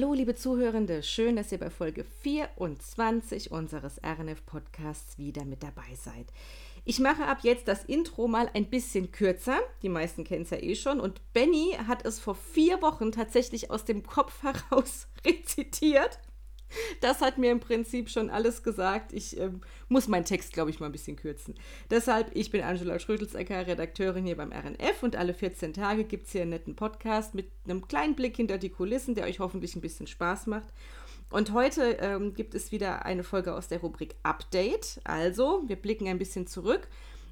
[0.00, 6.26] Hallo, liebe Zuhörende, schön, dass ihr bei Folge 24 unseres RNF-Podcasts wieder mit dabei seid.
[6.86, 9.58] Ich mache ab jetzt das Intro mal ein bisschen kürzer.
[9.82, 11.00] Die meisten kennen es ja eh schon.
[11.00, 16.18] Und Benny hat es vor vier Wochen tatsächlich aus dem Kopf heraus rezitiert.
[17.00, 19.12] Das hat mir im Prinzip schon alles gesagt.
[19.12, 19.50] Ich äh,
[19.88, 21.54] muss meinen Text, glaube ich, mal ein bisschen kürzen.
[21.90, 26.32] Deshalb, ich bin Angela Schrödelsecker, Redakteurin hier beim RNF und alle 14 Tage gibt es
[26.32, 29.80] hier einen netten Podcast mit einem kleinen Blick hinter die Kulissen, der euch hoffentlich ein
[29.80, 30.68] bisschen Spaß macht.
[31.30, 35.00] Und heute ähm, gibt es wieder eine Folge aus der Rubrik Update.
[35.04, 36.88] Also, wir blicken ein bisschen zurück.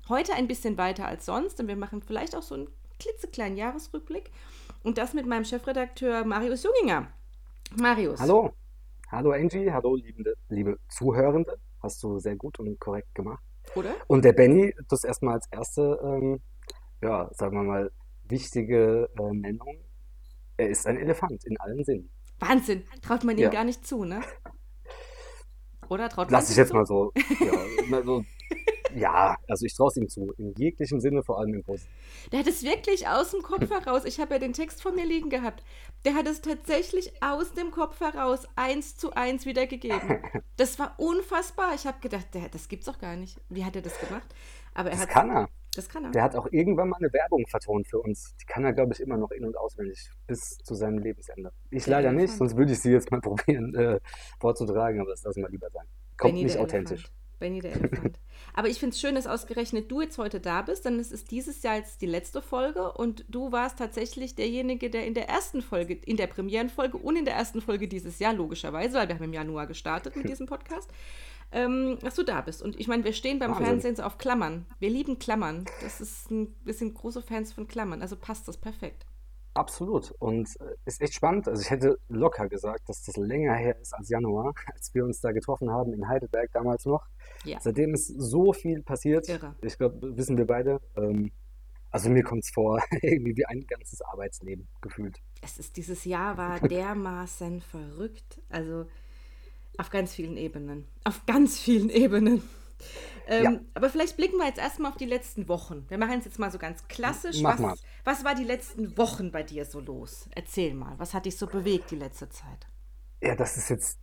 [0.08, 2.68] Heute ein bisschen weiter als sonst und wir machen vielleicht auch so einen
[3.00, 4.30] klitzekleinen Jahresrückblick.
[4.82, 7.08] Und das mit meinem Chefredakteur Marius Junginger.
[7.76, 8.20] Marius.
[8.20, 8.52] Hallo.
[9.10, 11.58] Hallo Angie, hallo liebe, liebe Zuhörende.
[11.82, 13.42] Hast du sehr gut und korrekt gemacht.
[13.74, 13.94] Oder?
[14.06, 16.42] Und der Benny, das erstmal als erste, ähm,
[17.00, 17.90] ja, sagen wir mal,
[18.24, 19.78] wichtige äh, Nennung.
[20.58, 22.10] Er ist ein Elefant in allen Sinnen.
[22.38, 23.48] Wahnsinn, traut man ihm ja.
[23.48, 24.20] gar nicht zu, ne?
[25.88, 26.74] Oder traut man Lass ich jetzt zu?
[26.74, 28.22] mal so, ja, mal so
[28.96, 30.32] ja, also ich traue es ihm zu.
[30.38, 31.86] In jeglichem Sinne, vor allem im Bus.
[32.32, 34.04] Der hat es wirklich aus dem Kopf heraus.
[34.04, 35.62] Ich habe ja den Text vor mir liegen gehabt.
[36.04, 40.22] Der hat es tatsächlich aus dem Kopf heraus eins zu eins wiedergegeben.
[40.56, 41.74] Das war unfassbar.
[41.76, 43.40] Ich habe gedacht, der, das gibt's doch gar nicht.
[43.48, 44.26] Wie hat er das gemacht?
[44.74, 45.48] Aber er das kann er.
[45.76, 46.10] Das kann er.
[46.10, 48.34] Der hat auch irgendwann mal eine Werbung vertont für uns.
[48.40, 51.52] Die kann er, glaube ich, immer noch in- und auswendig bis zu seinem Lebensende.
[51.70, 52.22] Ich der leider Elefant.
[52.22, 54.00] nicht, sonst würde ich sie jetzt mal probieren äh,
[54.40, 55.86] vorzutragen, aber das lassen wir lieber sein.
[56.16, 57.04] Kommt Benny nicht authentisch.
[57.04, 57.18] Elefant.
[57.38, 58.18] Benny der Elefant.
[58.54, 61.30] Aber ich finde es schön, dass ausgerechnet du jetzt heute da bist, denn es ist
[61.30, 65.62] dieses Jahr jetzt die letzte Folge und du warst tatsächlich derjenige, der in der ersten
[65.62, 69.24] Folge, in der Premierenfolge und in der ersten Folge dieses Jahr, logischerweise, weil wir haben
[69.24, 70.90] im Januar gestartet mit diesem Podcast,
[71.52, 72.62] ähm, dass du da bist.
[72.62, 73.66] Und ich meine, wir stehen beim Wahnsinn.
[73.66, 74.66] Fernsehen so auf Klammern.
[74.78, 75.64] Wir lieben Klammern.
[75.82, 79.06] Das ist ein, wir sind große Fans von Klammern, also passt das perfekt.
[79.58, 80.12] Absolut.
[80.20, 81.48] Und äh, ist echt spannend.
[81.48, 85.20] Also ich hätte locker gesagt, dass das länger her ist als Januar, als wir uns
[85.20, 87.04] da getroffen haben in Heidelberg damals noch.
[87.44, 87.58] Ja.
[87.60, 89.28] Seitdem ist so viel passiert.
[89.28, 89.56] Irre.
[89.62, 90.80] Ich glaube, wissen wir beide.
[90.96, 91.32] Ähm,
[91.90, 95.18] also mir kommt es vor, irgendwie wie ein ganzes Arbeitsleben gefühlt.
[95.42, 98.40] Es ist dieses Jahr war dermaßen verrückt.
[98.50, 98.86] Also
[99.76, 100.86] auf ganz vielen Ebenen.
[101.02, 102.42] Auf ganz vielen Ebenen.
[103.26, 103.60] Ähm, ja.
[103.74, 105.84] Aber vielleicht blicken wir jetzt erstmal auf die letzten Wochen.
[105.88, 107.40] Wir machen es jetzt mal so ganz klassisch.
[107.42, 107.74] Mach was, mal.
[108.04, 110.28] was war die letzten Wochen bei dir so los?
[110.34, 112.66] Erzähl mal, was hat dich so bewegt die letzte Zeit?
[113.20, 113.98] Ja, das ist jetzt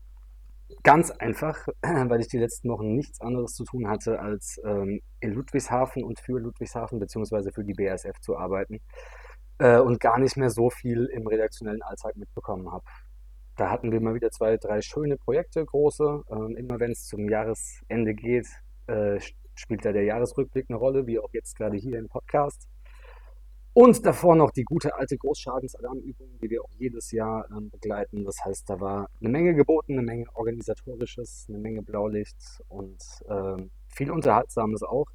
[0.83, 5.31] ganz einfach, weil ich die letzten Wochen nichts anderes zu tun hatte, als ähm, in
[5.31, 7.51] Ludwigshafen und für Ludwigshafen bzw.
[7.51, 8.79] für die BASF zu arbeiten
[9.59, 12.85] äh, und gar nicht mehr so viel im redaktionellen Alltag mitbekommen habe.
[13.55, 16.23] Da hatten wir mal wieder zwei, drei schöne Projekte, große.
[16.29, 18.47] Ähm, immer wenn es zum Jahresende geht,
[18.87, 19.19] äh,
[19.55, 22.67] spielt da der Jahresrückblick eine Rolle, wie auch jetzt gerade hier im Podcast.
[23.73, 28.23] Und davor noch die gute alte Großschadensalarmübung, die wir auch jedes Jahr ähm, begleiten.
[28.23, 32.37] Das heißt, da war eine Menge geboten, eine Menge organisatorisches, eine Menge Blaulicht
[32.69, 35.07] und ähm, viel Unterhaltsames auch.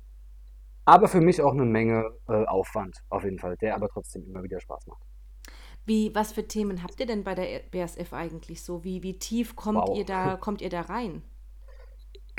[0.84, 4.42] Aber für mich auch eine Menge äh, Aufwand, auf jeden Fall, der aber trotzdem immer
[4.42, 5.02] wieder Spaß macht.
[5.86, 8.84] Wie, was für Themen habt ihr denn bei der BASF eigentlich so?
[8.84, 9.96] Wie, wie tief kommt wow.
[9.96, 11.22] ihr da, kommt ihr da rein?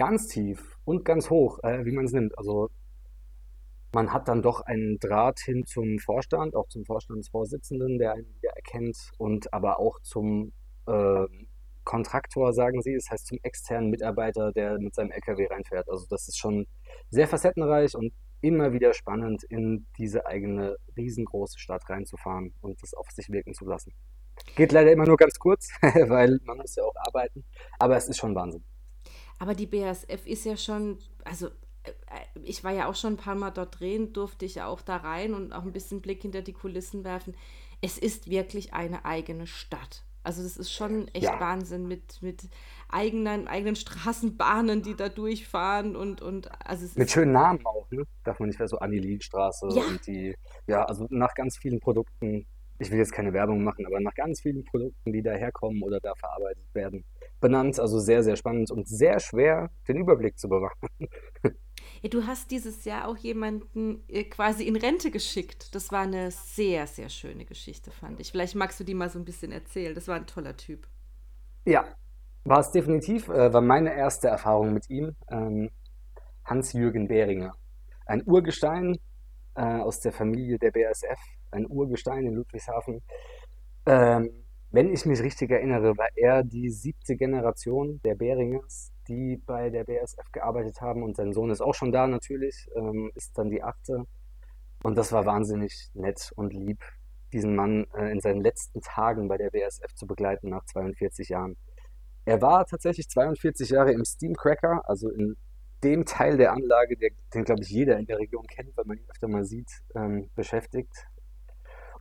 [0.02, 2.38] ganz tief und ganz hoch, äh, wie man es nimmt.
[2.38, 2.70] Also
[3.94, 8.52] man hat dann doch einen Draht hin zum Vorstand, auch zum Vorstandsvorsitzenden, der einen wieder
[8.56, 10.54] erkennt und aber auch zum
[10.88, 11.26] äh,
[11.84, 15.90] Kontraktor, sagen sie, das heißt zum externen Mitarbeiter, der mit seinem LKW reinfährt.
[15.90, 16.68] Also das ist schon
[17.10, 23.10] sehr facettenreich und immer wieder spannend, in diese eigene riesengroße Stadt reinzufahren und das auf
[23.12, 23.94] sich wirken zu lassen.
[24.56, 27.44] Geht leider immer nur ganz kurz, weil man muss ja auch arbeiten,
[27.78, 28.64] aber es ist schon Wahnsinn.
[29.42, 31.90] Aber die BASF ist ja schon, also äh,
[32.44, 34.98] ich war ja auch schon ein paar Mal dort drehen, durfte ich ja auch da
[34.98, 37.34] rein und auch ein bisschen Blick hinter die Kulissen werfen.
[37.82, 40.04] Es ist wirklich eine eigene Stadt.
[40.22, 41.40] Also das ist schon echt ja.
[41.40, 42.50] Wahnsinn mit, mit
[42.88, 48.04] eigenen, eigenen Straßenbahnen, die da durchfahren und, und also Mit schönen Namen auch, ne?
[48.24, 49.82] Darf man nicht mehr so Annilinstraße ja.
[49.82, 50.36] und die,
[50.68, 52.46] ja, also nach ganz vielen Produkten,
[52.78, 56.00] ich will jetzt keine Werbung machen, aber nach ganz vielen Produkten, die da herkommen oder
[56.00, 57.04] da verarbeitet werden,
[57.42, 57.80] benannt.
[57.80, 60.90] Also sehr, sehr spannend und sehr schwer, den Überblick zu bewahren.
[62.02, 65.76] Ja, du hast dieses Jahr auch jemanden äh, quasi in Rente geschickt.
[65.76, 68.32] Das war eine sehr, sehr schöne Geschichte, fand ich.
[68.32, 69.94] Vielleicht magst du die mal so ein bisschen erzählen.
[69.94, 70.88] Das war ein toller Typ.
[71.66, 71.86] Ja,
[72.44, 73.30] war es definitiv.
[73.30, 75.16] Äh, war meine erste Erfahrung mit ihm.
[75.30, 75.70] Ähm,
[76.46, 77.54] Hans-Jürgen Behringer.
[78.08, 78.98] Ein Urgestein
[79.56, 81.20] äh, aus der Familie der BASF.
[81.52, 83.02] Ein Urgestein in Ludwigshafen.
[83.86, 84.32] Ähm,
[84.72, 89.84] wenn ich mich richtig erinnere, war er die siebte Generation der Beringers, die bei der
[89.84, 91.04] BASF gearbeitet haben.
[91.04, 94.06] Und sein Sohn ist auch schon da natürlich, ähm, ist dann die achte.
[94.84, 96.82] Und das war wahnsinnig nett und lieb.
[97.34, 101.56] diesen Mann äh, in seinen letzten Tagen bei der BASF zu begleiten nach 42 Jahren.
[102.26, 105.38] Er war tatsächlich 42 Jahre im Steamcracker, also in
[105.84, 108.98] dem Teil der Anlage, der, den, glaube ich, jeder in der Region kennt, weil man
[108.98, 111.08] ihn öfter mal sieht, ähm, beschäftigt.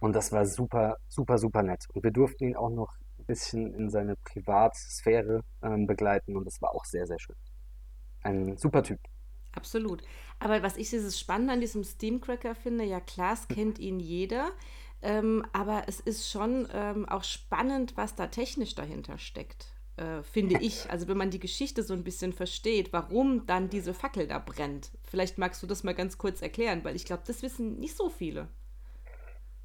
[0.00, 1.85] Und das war super, super, super nett.
[1.93, 6.61] Und wir durften ihn auch noch ein bisschen in seine Privatsphäre ähm, begleiten und das
[6.61, 7.37] war auch sehr, sehr schön.
[8.23, 8.99] Ein super Typ.
[9.52, 10.02] Absolut.
[10.38, 14.50] Aber was ich dieses Spannende an diesem Steamcracker finde, ja klar, es kennt ihn jeder,
[15.02, 20.58] ähm, aber es ist schon ähm, auch spannend, was da technisch dahinter steckt äh, finde
[20.61, 20.91] ich.
[20.91, 24.91] Also wenn man die Geschichte so ein bisschen versteht, warum dann diese Fackel da brennt.
[25.05, 28.08] Vielleicht magst du das mal ganz kurz erklären, weil ich glaube, das wissen nicht so
[28.08, 28.49] viele.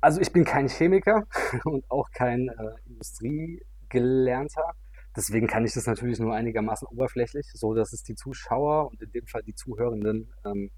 [0.02, 1.24] Also ich bin kein Chemiker
[1.66, 4.74] und auch kein äh, Industriegelernter.
[5.16, 9.12] Deswegen kann ich das natürlich nur einigermaßen oberflächlich, so dass es die Zuschauer und in
[9.12, 10.72] dem Fall die Zuhörenden ähm,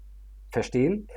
[0.50, 1.08] verstehen.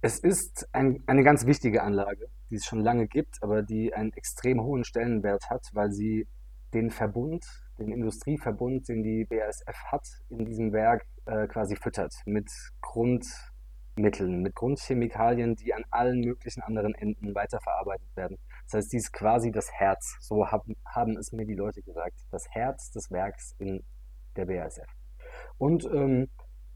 [0.00, 4.12] Es ist ein, eine ganz wichtige Anlage, die es schon lange gibt, aber die einen
[4.12, 6.26] extrem hohen Stellenwert hat, weil sie
[6.72, 7.44] den Verbund,
[7.78, 12.50] den Industrieverbund, den die BASF hat, in diesem Werk äh, quasi füttert mit
[13.98, 18.38] Grundmitteln, mit Grundchemikalien, die an allen möglichen anderen Enden weiterverarbeitet werden.
[18.64, 22.14] Das heißt, dies ist quasi das Herz, so haben, haben es mir die Leute gesagt,
[22.30, 23.82] das Herz des Werks in
[24.36, 24.86] der BASF.
[25.58, 26.28] Und ähm,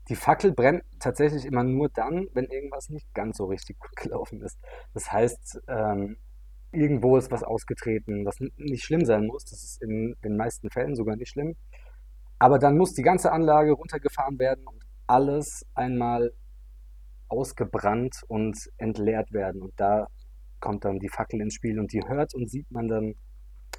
[0.08, 4.42] die Fackel brennt tatsächlich immer nur dann, wenn irgendwas nicht ganz so richtig gut gelaufen
[4.42, 4.58] ist.
[4.92, 6.16] Das heißt, ähm,
[6.72, 9.44] irgendwo ist was ausgetreten, was nicht schlimm sein muss.
[9.44, 11.54] Das ist in den meisten Fällen sogar nicht schlimm.
[12.40, 16.32] Aber dann muss die ganze Anlage runtergefahren werden und alles einmal
[17.32, 19.62] ausgebrannt und entleert werden.
[19.62, 20.06] Und da
[20.60, 23.14] kommt dann die Fackel ins Spiel und die hört und sieht man dann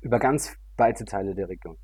[0.01, 1.77] über ganz weite Teile der Region.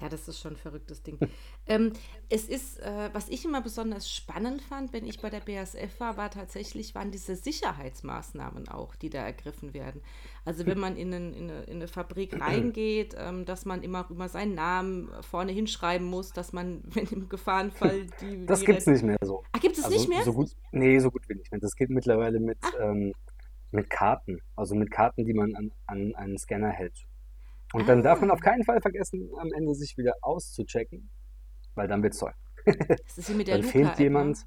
[0.00, 1.18] Ja, das ist schon ein verrücktes Ding.
[1.66, 1.92] ähm,
[2.28, 6.16] es ist, äh, was ich immer besonders spannend fand, wenn ich bei der BASF war,
[6.16, 10.02] war tatsächlich, waren diese Sicherheitsmaßnahmen auch, die da ergriffen werden.
[10.44, 14.06] Also wenn man in, einen, in, eine, in eine, Fabrik reingeht, ähm, dass man immer
[14.10, 18.46] immer seinen Namen vorne hinschreiben muss, dass man, wenn im Gefahrenfall die.
[18.46, 19.42] Das gibt es nicht mehr so.
[19.52, 20.22] Ah, gibt es also nicht mehr?
[20.24, 21.60] So gut, nee, so gut wie nicht mehr.
[21.60, 23.12] Das geht mittlerweile mit, ähm,
[23.70, 24.40] mit Karten.
[24.54, 27.06] Also mit Karten, die man an, an einen Scanner hält.
[27.72, 27.86] Und ah.
[27.86, 31.10] dann darf man auf keinen Fall vergessen, am Ende sich wieder auszuchecken,
[31.74, 32.32] weil dann wird es toll.
[33.06, 34.38] Das ist wie mit der dann Luca fehlt jemand.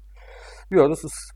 [0.68, 1.32] Ja, das ist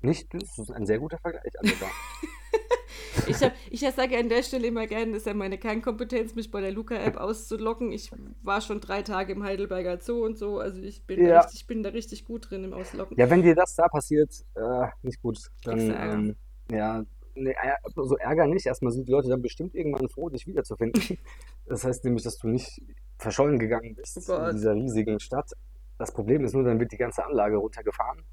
[0.00, 1.52] nicht, das ist ein sehr guter Vergleich.
[1.58, 1.74] Also
[3.26, 6.50] ich, hab, ich sage an der Stelle immer gerne, das ist ja meine Kernkompetenz, mich
[6.50, 7.90] bei der Luca-App auszulocken.
[7.90, 8.10] Ich
[8.42, 11.28] war schon drei Tage im Heidelberger Zoo und so, also ich bin, ja.
[11.28, 13.16] da, richtig, bin da richtig gut drin im Auslocken.
[13.18, 16.36] Ja, wenn dir das da passiert, äh, nicht gut, dann ähm,
[16.70, 17.04] ja,
[17.38, 17.54] nee,
[17.94, 18.66] so Ärger nicht.
[18.66, 21.02] Erstmal sind die Leute dann bestimmt irgendwann froh, dich wiederzufinden.
[21.66, 22.80] Das heißt nämlich, dass du nicht
[23.18, 25.52] verschollen gegangen bist oh in dieser riesigen Stadt.
[25.98, 28.24] Das Problem ist nur, dann wird die ganze Anlage runtergefahren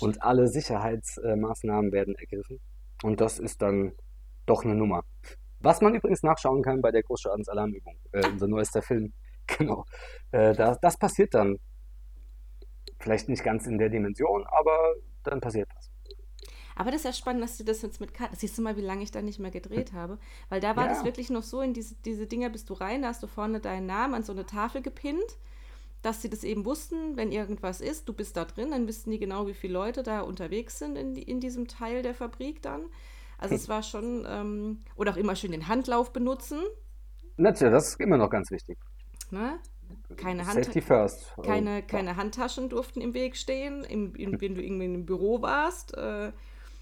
[0.00, 2.60] und alle Sicherheitsmaßnahmen werden ergriffen.
[3.02, 3.92] Und das ist dann
[4.44, 5.02] doch eine Nummer.
[5.60, 9.12] Was man übrigens nachschauen kann bei der Großschadensalarmübung, äh, unser neuester Film.
[9.58, 9.84] Genau.
[10.32, 11.58] Äh, das, das passiert dann.
[12.98, 15.88] Vielleicht nicht ganz in der Dimension, aber dann passiert was.
[16.76, 18.36] Aber das ist ja spannend, dass du das jetzt mit Karten.
[18.36, 20.18] Siehst du mal, wie lange ich da nicht mehr gedreht habe?
[20.50, 20.90] Weil da war ja.
[20.92, 23.60] das wirklich noch so, in diese, diese Dinger bist du rein, da hast du vorne
[23.60, 25.38] deinen Namen an so eine Tafel gepinnt,
[26.02, 29.18] dass sie das eben wussten, wenn irgendwas ist, du bist da drin, dann wüssten die
[29.18, 32.84] genau, wie viele Leute da unterwegs sind in, in diesem Teil der Fabrik dann.
[33.38, 36.60] Also es war schon, ähm, oder auch immer schön den Handlauf benutzen.
[37.38, 38.78] Natürlich, das ist immer noch ganz wichtig.
[39.30, 39.58] Ne?
[40.16, 41.32] Keine, Hand Safety first.
[41.42, 45.96] keine, keine Handtaschen durften im Weg stehen, im, in, wenn du irgendwie im Büro warst.
[45.96, 46.32] Äh,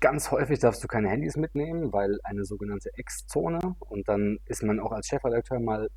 [0.04, 4.78] Ganz häufig darfst du keine Handys mitnehmen, weil eine sogenannte Ex-Zone und dann ist man
[4.78, 5.88] auch als Chefredakteur mal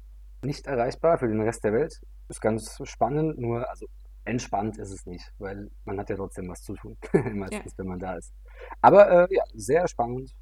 [0.41, 1.99] nicht erreichbar für den Rest der Welt.
[2.29, 3.85] Ist ganz spannend, nur also
[4.23, 6.95] entspannt ist es nicht, weil man hat ja trotzdem was zu tun,
[7.33, 7.77] meistens, ja.
[7.79, 8.31] wenn man da ist.
[8.81, 10.33] Aber äh, ja, sehr spannend.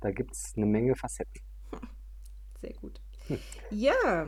[0.00, 1.40] Da gibt es eine Menge Facetten.
[2.60, 3.00] Sehr gut.
[3.28, 3.38] Hm.
[3.70, 4.26] Ja,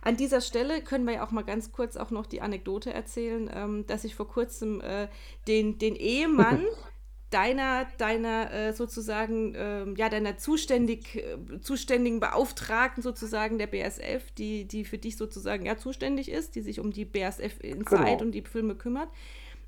[0.00, 3.50] an dieser Stelle können wir ja auch mal ganz kurz auch noch die Anekdote erzählen,
[3.52, 5.08] ähm, dass ich vor kurzem äh,
[5.46, 6.64] den, den Ehemann
[7.30, 14.66] deiner, deiner äh, sozusagen, äh, ja, deiner zuständig, äh, zuständigen Beauftragten sozusagen der BSF, die,
[14.66, 18.20] die für dich sozusagen ja zuständig ist, die sich um die BSF Inside genau.
[18.20, 19.08] und die Filme kümmert.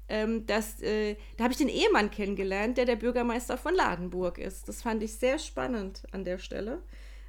[0.08, 4.68] Ähm, das, äh, da habe ich den Ehemann kennengelernt, der der Bürgermeister von Ladenburg ist.
[4.68, 6.82] Das fand ich sehr spannend an der Stelle.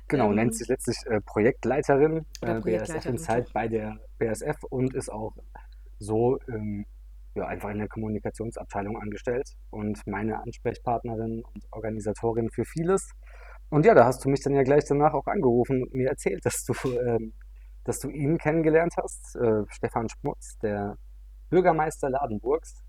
[0.07, 5.09] Genau, ähm, nennt sich letztlich äh, Projektleiterin, äh, BSF Inside bei der BSF und ist
[5.09, 5.33] auch
[5.99, 6.85] so ähm,
[7.35, 13.09] ja, einfach in der Kommunikationsabteilung angestellt und meine Ansprechpartnerin und Organisatorin für vieles.
[13.69, 16.45] Und ja, da hast du mich dann ja gleich danach auch angerufen und mir erzählt,
[16.45, 17.33] dass du, ähm,
[17.85, 20.97] dass du ihn kennengelernt hast, äh, Stefan Schmutz, der
[21.49, 22.83] Bürgermeister Ladenburgs.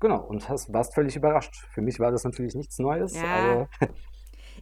[0.00, 1.54] Genau, und hast, warst völlig überrascht.
[1.72, 3.24] Für mich war das natürlich nichts Neues, ja.
[3.24, 3.68] aber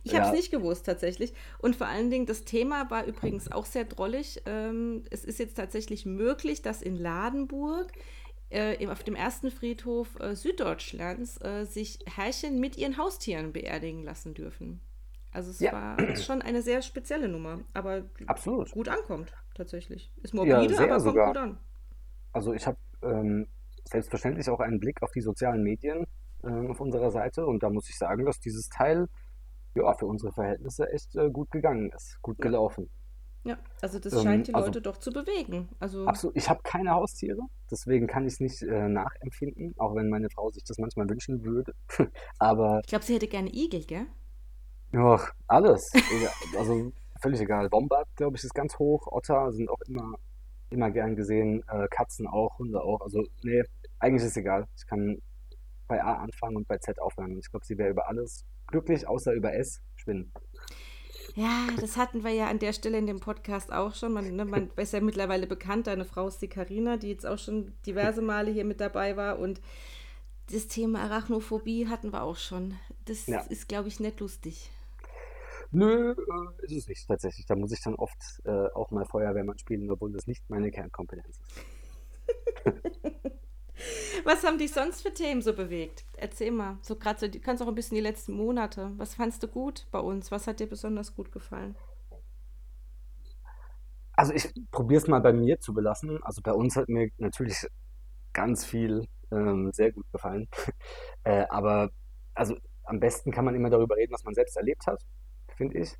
[0.05, 1.33] Ich habe es nicht gewusst tatsächlich.
[1.59, 4.43] Und vor allen Dingen, das Thema war übrigens auch sehr drollig.
[4.47, 7.93] Ähm, es ist jetzt tatsächlich möglich, dass in Ladenburg
[8.53, 14.35] äh, auf dem ersten Friedhof äh, Süddeutschlands äh, sich Herrchen mit ihren Haustieren beerdigen lassen
[14.35, 14.81] dürfen.
[15.33, 15.73] Also es ja.
[15.73, 18.71] war schon eine sehr spezielle Nummer, aber Absolut.
[18.73, 20.13] gut ankommt tatsächlich.
[20.23, 21.27] Ist morbide, ja, aber kommt sogar.
[21.29, 21.59] gut an.
[22.33, 23.49] Also ich habe ähm,
[23.85, 26.07] selbstverständlich auch einen Blick auf die sozialen Medien
[26.43, 29.09] äh, auf unserer Seite und da muss ich sagen, dass dieses Teil
[29.75, 32.91] ja für unsere Verhältnisse echt äh, gut gegangen ist, gut gelaufen.
[33.45, 35.69] Ja, also das ähm, scheint die also, Leute doch zu bewegen.
[35.81, 36.37] Also absolut.
[36.37, 40.51] Ich habe keine Haustiere, deswegen kann ich es nicht äh, nachempfinden, auch wenn meine Frau
[40.51, 41.75] sich das manchmal wünschen würde.
[42.39, 44.07] Aber ich glaube, sie hätte gerne Igel, gell?
[44.93, 45.91] Ja, alles.
[46.57, 47.69] also völlig egal.
[47.73, 49.07] Wombat, glaube ich, ist ganz hoch.
[49.11, 50.15] Otter sind auch immer,
[50.71, 51.65] immer gern gesehen.
[51.69, 53.01] Äh, Katzen auch, Hunde auch.
[53.01, 53.63] Also, nee,
[53.99, 54.69] eigentlich ist es egal.
[54.77, 55.21] Ich kann
[55.89, 57.39] bei A anfangen und bei Z aufhören.
[57.39, 60.33] Ich glaube, sie wäre über alles glücklich, außer über S, Spinnen.
[61.35, 64.13] Ja, das hatten wir ja an der Stelle in dem Podcast auch schon.
[64.13, 67.39] Man, ne, man ist ja mittlerweile bekannt, deine Frau ist die Karina, die jetzt auch
[67.39, 69.39] schon diverse Male hier mit dabei war.
[69.39, 69.61] Und
[70.51, 72.75] das Thema Arachnophobie hatten wir auch schon.
[73.07, 73.41] Das ja.
[73.41, 74.71] ist, glaube ich, nicht lustig.
[75.71, 77.47] Nö, äh, ist es nicht tatsächlich.
[77.47, 81.39] Da muss ich dann oft äh, auch mal Feuerwehrmann spielen, obwohl das nicht meine Kernkompetenz
[81.39, 81.65] ist.
[84.25, 86.05] Was haben dich sonst für Themen so bewegt?
[86.17, 86.79] Erzähl mal.
[86.83, 88.93] So gerade so, du kannst auch ein bisschen die letzten Monate.
[88.97, 90.31] Was fandst du gut bei uns?
[90.31, 91.77] Was hat dir besonders gut gefallen?
[94.15, 96.23] Also ich probiere es mal bei mir zu belassen.
[96.23, 97.67] Also bei uns hat mir natürlich
[98.33, 100.49] ganz viel ähm, sehr gut gefallen.
[101.25, 101.91] äh, aber
[102.35, 105.03] also am besten kann man immer darüber reden, was man selbst erlebt hat
[105.63, 105.97] finde ich.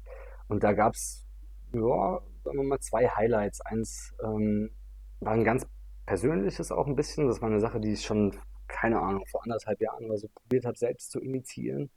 [0.49, 1.27] Und da gab es,
[1.73, 3.61] ja, sagen wir mal, zwei Highlights.
[3.61, 4.71] Eins ähm,
[5.21, 5.67] war ein ganz
[6.07, 7.29] persönliches auch ein bisschen.
[7.29, 8.37] Das war eine Sache, die ich schon,
[8.69, 11.91] keine Ahnung, vor anderthalb Jahren oder so probiert habe, selbst zu initiieren.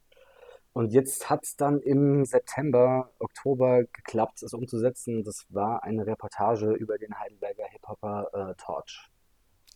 [0.73, 5.23] Und jetzt hat es dann im September, Oktober geklappt, es umzusetzen.
[5.23, 9.09] Das war eine Reportage über den Heidelberger Hip-Hopper äh, Torch.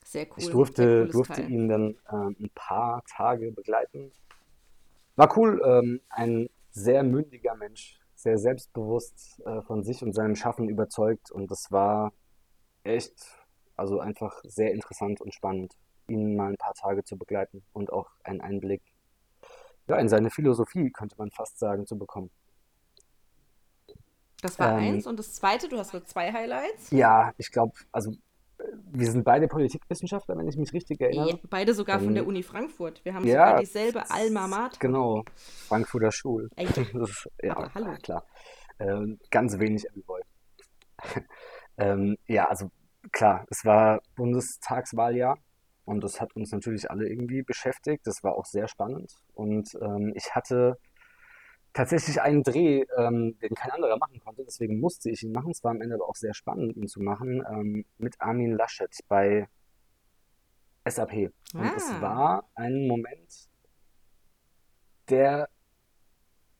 [0.03, 0.33] Sehr cool.
[0.37, 4.11] Ich durfte, durfte ihn dann äh, ein paar Tage begleiten.
[5.15, 5.61] War cool.
[5.63, 11.31] Ähm, ein sehr mündiger Mensch, sehr selbstbewusst äh, von sich und seinem Schaffen überzeugt.
[11.31, 12.11] Und das war
[12.83, 13.38] echt,
[13.79, 15.75] also einfach sehr interessant und spannend,
[16.07, 18.81] ihn mal ein paar Tage zu begleiten und auch einen Einblick
[19.87, 22.29] ja, in seine Philosophie, könnte man fast sagen, zu bekommen.
[24.41, 25.07] Das war ähm, eins.
[25.07, 26.91] Und das zweite, du hast nur zwei Highlights?
[26.91, 28.13] Ja, ich glaube, also
[28.91, 31.29] wir sind beide Politikwissenschaftler, wenn ich mich richtig erinnere.
[31.29, 33.03] Ja, beide sogar ähm, von der Uni Frankfurt.
[33.03, 34.77] Wir haben ja, sogar dieselbe Alma Mater.
[34.79, 35.23] Genau,
[35.67, 36.49] Frankfurter Schul.
[37.41, 37.93] ja, Aber hallo.
[38.01, 38.25] klar.
[38.79, 39.85] Ähm, ganz wenig
[41.77, 42.69] ähm, ja, also
[43.11, 45.37] klar, es war Bundestagswahljahr
[45.85, 48.05] und das hat uns natürlich alle irgendwie beschäftigt.
[48.05, 50.77] Das war auch sehr spannend und ähm, ich hatte
[51.73, 54.43] tatsächlich einen Dreh, ähm, den kein anderer machen konnte.
[54.43, 55.51] Deswegen musste ich ihn machen.
[55.51, 58.91] Es war am Ende aber auch sehr spannend, ihn zu machen, ähm, mit Armin Laschet
[59.07, 59.47] bei
[60.87, 61.31] SAP.
[61.53, 61.73] Und ah.
[61.75, 63.49] es war ein Moment,
[65.09, 65.49] der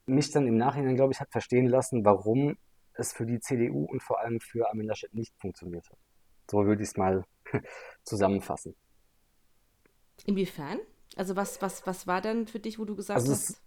[0.06, 2.58] mich dann im Nachhinein, glaube ich, hat verstehen lassen, warum
[2.94, 5.98] es für die CDU und vor allem für Armin Laschet nicht funktioniert hat.
[6.50, 7.26] So würde ich es mal
[8.04, 8.76] zusammenfassen.
[10.26, 10.80] Inwiefern?
[11.16, 13.62] Also was, was, was war denn für dich, wo du gesagt also hast?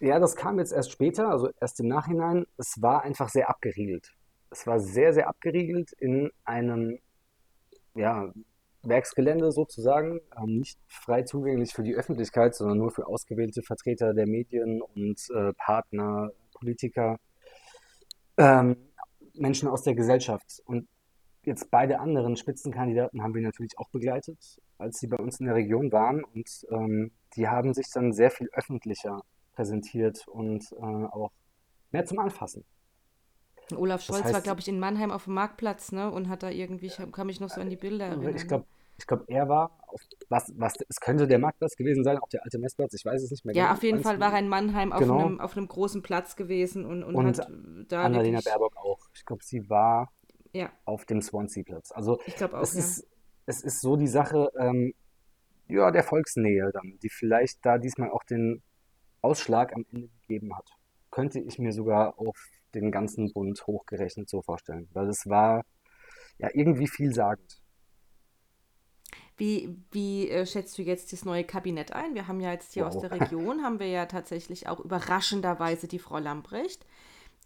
[0.00, 2.46] Ja, das kam jetzt erst später, also erst im Nachhinein.
[2.56, 4.12] Es war einfach sehr abgeriegelt.
[4.50, 6.98] Es war sehr, sehr abgeriegelt in einem
[7.94, 8.32] ja,
[8.82, 14.26] Werksgelände sozusagen, ähm, nicht frei zugänglich für die Öffentlichkeit, sondern nur für ausgewählte Vertreter der
[14.26, 17.18] Medien und äh, Partner, Politiker,
[18.36, 18.76] ähm,
[19.34, 20.62] Menschen aus der Gesellschaft.
[20.66, 20.88] Und
[21.44, 24.38] jetzt beide anderen Spitzenkandidaten haben wir natürlich auch begleitet,
[24.78, 26.24] als sie bei uns in der Region waren.
[26.24, 29.22] Und ähm, die haben sich dann sehr viel öffentlicher
[29.54, 31.32] präsentiert und äh, auch
[31.90, 32.64] mehr zum Anfassen.
[33.76, 36.10] Olaf Scholz das heißt, war, glaube ich, in Mannheim auf dem Marktplatz, ne?
[36.10, 38.34] Und hat da irgendwie, ich kann mich noch so an die Bilder erinnern.
[38.34, 38.66] Ich glaube,
[38.98, 42.44] ich glaube, er war, auf, was, was, es könnte der Marktplatz gewesen sein, auch der
[42.44, 43.72] alte Messplatz, ich weiß es nicht mehr ja, genau.
[43.72, 45.18] Ja, auf jeden Fall war er in Mannheim auf, genau.
[45.18, 47.48] einem, auf einem großen Platz gewesen und, und, und hat
[47.88, 48.04] da.
[48.04, 49.00] Annalena Baerbock auch.
[49.14, 50.12] Ich glaube, sie war
[50.52, 50.70] ja.
[50.84, 51.92] auf dem Swansea-Platz.
[51.92, 52.62] Also, auch.
[52.62, 52.80] Es, ja.
[52.80, 53.06] ist,
[53.46, 54.94] es ist so die Sache, ähm,
[55.68, 58.62] ja, der Volksnähe dann, die vielleicht da diesmal auch den
[59.22, 60.68] Ausschlag am Ende gegeben hat.
[61.10, 62.36] Könnte ich mir sogar auf
[62.74, 65.64] den ganzen Bund hochgerechnet so vorstellen, weil es war
[66.38, 67.60] ja irgendwie vielsagend.
[69.36, 72.14] Wie, wie äh, schätzt du jetzt das neue Kabinett ein?
[72.14, 72.94] Wir haben ja jetzt hier wow.
[72.94, 76.86] aus der Region, haben wir ja tatsächlich auch überraschenderweise die Frau Lambrecht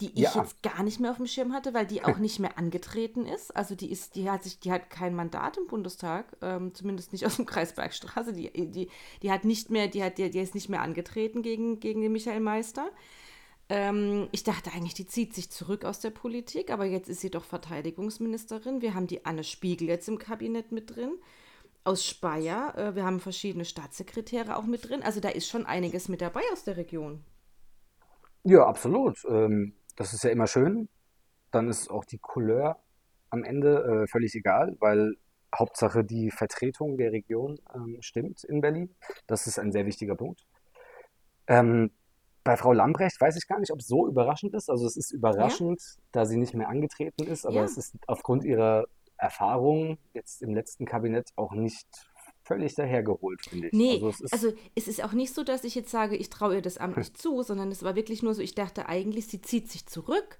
[0.01, 0.33] die ich ja.
[0.37, 3.57] jetzt gar nicht mehr auf dem Schirm hatte, weil die auch nicht mehr angetreten ist.
[3.57, 7.25] Also die ist, die hat sich, die hat kein Mandat im Bundestag, ähm, zumindest nicht
[7.27, 8.33] aus dem Kreis Bergstraße.
[8.33, 8.91] Die, die,
[9.23, 12.13] die hat nicht mehr, die hat, die, die ist nicht mehr angetreten gegen, gegen den
[12.13, 12.91] Michael Meister.
[13.69, 17.31] Ähm, ich dachte eigentlich, die zieht sich zurück aus der Politik, aber jetzt ist sie
[17.31, 18.83] doch Verteidigungsministerin.
[18.83, 21.19] Wir haben die Anne Spiegel jetzt im Kabinett mit drin.
[21.85, 22.77] Aus Speyer.
[22.77, 25.03] Äh, wir haben verschiedene Staatssekretäre auch mit drin.
[25.03, 27.25] Also da ist schon einiges mit dabei aus der Region.
[28.45, 29.25] Ja, absolut.
[29.29, 30.89] Ähm, das ist ja immer schön.
[31.51, 32.79] Dann ist auch die Couleur
[33.31, 35.17] am Ende äh, völlig egal, weil
[35.55, 38.95] Hauptsache die Vertretung der Region ähm, stimmt in Berlin.
[39.27, 40.45] Das ist ein sehr wichtiger Punkt.
[41.47, 41.91] Ähm,
[42.45, 44.71] bei Frau Lambrecht weiß ich gar nicht, ob es so überraschend ist.
[44.71, 46.03] Also es ist überraschend, ja.
[46.13, 47.65] da sie nicht mehr angetreten ist, aber ja.
[47.65, 48.85] es ist aufgrund ihrer
[49.17, 51.89] Erfahrung jetzt im letzten Kabinett auch nicht
[52.47, 53.73] völlig dahergeholt, finde ich.
[53.73, 56.31] Nee, also es, ist, also es ist auch nicht so, dass ich jetzt sage, ich
[56.31, 59.27] traue ihr das Amt nicht zu, sondern es war wirklich nur so, ich dachte eigentlich,
[59.27, 60.39] sie zieht sich zurück.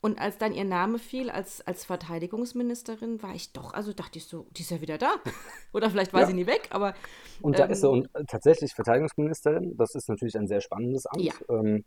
[0.00, 4.26] Und als dann ihr Name fiel als, als Verteidigungsministerin, war ich doch, also dachte ich
[4.26, 5.16] so, die ist ja wieder da.
[5.72, 6.26] Oder vielleicht war ja.
[6.28, 6.94] sie nie weg, aber.
[7.40, 9.76] Und ähm, da ist sie ähm, und äh, tatsächlich Verteidigungsministerin.
[9.76, 11.22] Das ist natürlich ein sehr spannendes Amt.
[11.22, 11.32] Ja.
[11.48, 11.84] Ähm,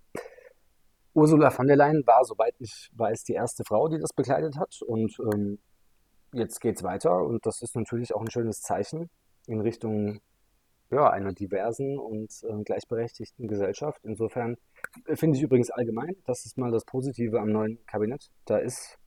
[1.14, 4.82] Ursula von der Leyen war, soweit ich weiß, die erste Frau, die das bekleidet hat.
[4.86, 5.60] Und ähm,
[6.34, 7.24] jetzt geht es weiter.
[7.24, 9.10] Und das ist natürlich auch ein schönes Zeichen
[9.48, 10.22] in Richtung
[10.92, 14.02] ja, einer diversen und äh, gleichberechtigten Gesellschaft.
[14.04, 14.58] Insofern
[15.06, 18.30] äh, finde ich übrigens allgemein, das ist mal das Positive am neuen Kabinett.
[18.46, 18.98] Da ist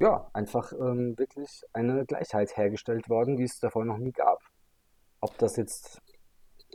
[0.00, 4.40] ja einfach ähm, wirklich eine Gleichheit hergestellt worden, die es davor noch nie gab.
[5.20, 6.00] Ob das jetzt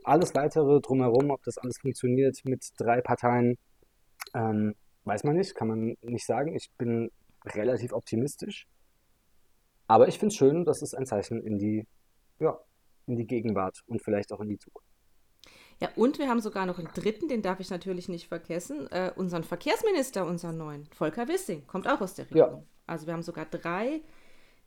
[0.03, 3.57] alles weitere drumherum, ob das alles funktioniert mit drei Parteien,
[4.35, 6.55] ähm, weiß man nicht, kann man nicht sagen.
[6.55, 7.09] Ich bin
[7.45, 8.67] relativ optimistisch.
[9.87, 11.87] Aber ich finde es schön, dass es ein Zeichen in die
[12.43, 12.59] ja,
[13.07, 14.87] in die Gegenwart und vielleicht auch in die Zukunft.
[15.79, 19.11] Ja, und wir haben sogar noch einen dritten, den darf ich natürlich nicht vergessen, äh,
[19.15, 22.61] unseren Verkehrsminister, unseren neuen, Volker Wissing, kommt auch aus der Region.
[22.61, 22.63] Ja.
[22.85, 24.01] Also wir haben sogar drei,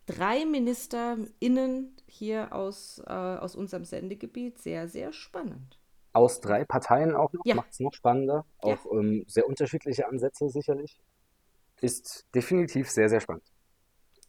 [0.06, 4.58] drei MinisterInnen hier aus, äh, aus unserem Sendegebiet.
[4.58, 5.78] Sehr, sehr spannend.
[6.12, 7.54] Aus drei Parteien auch noch, ja.
[7.54, 8.46] macht es noch spannender.
[8.58, 8.98] Auch ja.
[8.98, 10.98] ähm, sehr unterschiedliche Ansätze sicherlich.
[11.80, 13.44] Ist definitiv sehr, sehr spannend.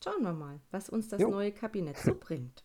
[0.03, 1.29] Schauen wir mal, was uns das jo.
[1.29, 2.63] neue Kabinett so bringt.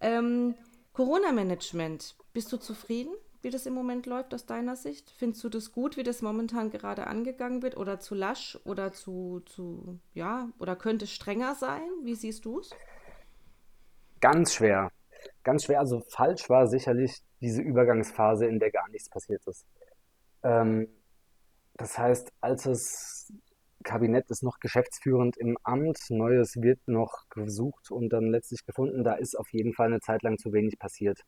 [0.00, 0.54] Ähm,
[0.92, 5.10] Corona-Management, bist du zufrieden, wie das im Moment läuft aus deiner Sicht?
[5.10, 9.40] Findest du das gut, wie das momentan gerade angegangen wird oder zu lasch oder zu,
[9.46, 11.88] zu ja, oder könnte strenger sein?
[12.02, 12.70] Wie siehst du es?
[14.20, 14.90] Ganz schwer.
[15.42, 15.80] Ganz schwer.
[15.80, 19.64] Also falsch war sicherlich diese Übergangsphase, in der gar nichts passiert ist.
[20.42, 20.88] Ähm,
[21.74, 23.32] das heißt, als es
[23.82, 29.04] Kabinett ist noch geschäftsführend im Amt, Neues wird noch gesucht und dann letztlich gefunden.
[29.04, 31.22] Da ist auf jeden Fall eine Zeit lang zu wenig passiert.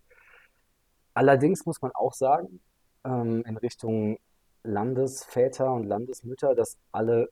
[1.14, 2.60] Allerdings muss man auch sagen,
[3.04, 4.18] ähm, in Richtung
[4.62, 7.30] Landesväter und Landesmütter, dass alle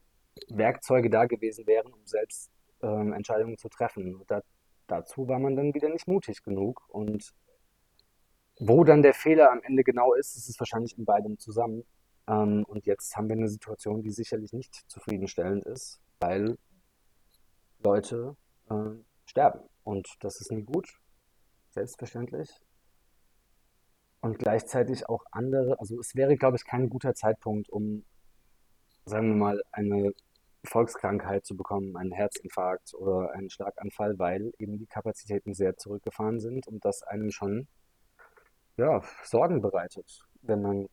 [0.49, 4.23] Werkzeuge da gewesen wären, um selbst ähm, Entscheidungen zu treffen.
[4.27, 4.41] Da,
[4.87, 6.83] dazu war man dann wieder nicht mutig genug.
[6.89, 7.33] Und
[8.59, 11.83] wo dann der Fehler am Ende genau ist, ist es wahrscheinlich in beidem zusammen.
[12.27, 16.57] Ähm, und jetzt haben wir eine Situation, die sicherlich nicht zufriedenstellend ist, weil
[17.83, 18.35] Leute
[18.69, 18.75] äh,
[19.25, 19.61] sterben.
[19.83, 20.87] Und das ist nie gut,
[21.71, 22.49] selbstverständlich.
[24.21, 28.05] Und gleichzeitig auch andere, also es wäre, glaube ich, kein guter Zeitpunkt, um,
[29.05, 30.11] sagen wir mal, eine
[30.63, 36.67] Volkskrankheit zu bekommen, einen Herzinfarkt oder einen Schlaganfall, weil eben die Kapazitäten sehr zurückgefahren sind
[36.67, 37.67] und das einem schon
[38.77, 40.87] ja, Sorgen bereitet, wenn man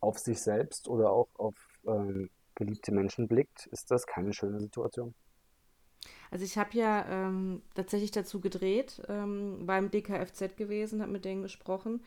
[0.00, 1.56] auf sich selbst oder auch auf
[1.86, 5.14] ähm, geliebte Menschen blickt, ist das keine schöne Situation.
[6.30, 11.42] Also ich habe ja ähm, tatsächlich dazu gedreht, ähm, beim DKFZ gewesen, habe mit denen
[11.42, 12.02] gesprochen.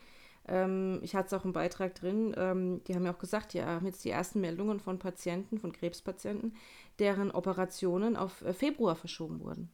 [0.46, 2.34] Ähm, ich hatte es auch im Beitrag drin.
[2.36, 5.72] Ähm, die haben ja auch gesagt, ja, haben jetzt die ersten Meldungen von Patienten, von
[5.72, 6.54] Krebspatienten,
[6.98, 9.70] deren Operationen auf äh, Februar verschoben wurden.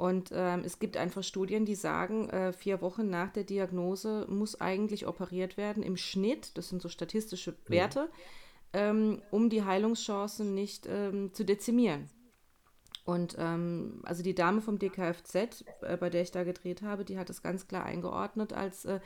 [0.00, 4.58] Und ähm, es gibt einfach Studien, die sagen, äh, vier Wochen nach der Diagnose muss
[4.58, 8.08] eigentlich operiert werden im Schnitt, das sind so statistische Werte,
[8.72, 8.88] ja.
[8.88, 12.08] ähm, um die Heilungschancen nicht ähm, zu dezimieren.
[13.04, 15.34] Und ähm, also die Dame vom DKFZ,
[15.82, 19.00] äh, bei der ich da gedreht habe, die hat das ganz klar eingeordnet als äh,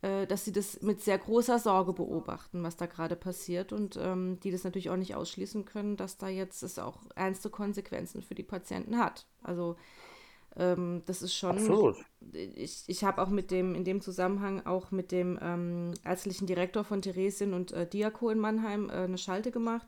[0.00, 4.40] äh, dass sie das mit sehr großer Sorge beobachten, was da gerade passiert und ähm,
[4.40, 8.34] die das natürlich auch nicht ausschließen können, dass da jetzt es auch ernste Konsequenzen für
[8.34, 9.26] die Patienten hat.
[9.42, 9.76] Also
[10.56, 11.52] ähm, das ist schon.
[11.52, 11.96] Absolut.
[12.32, 16.84] Ich, ich habe auch mit dem, in dem Zusammenhang auch mit dem ähm, ärztlichen Direktor
[16.84, 19.86] von Theresien und äh, Diako in Mannheim äh, eine Schalte gemacht,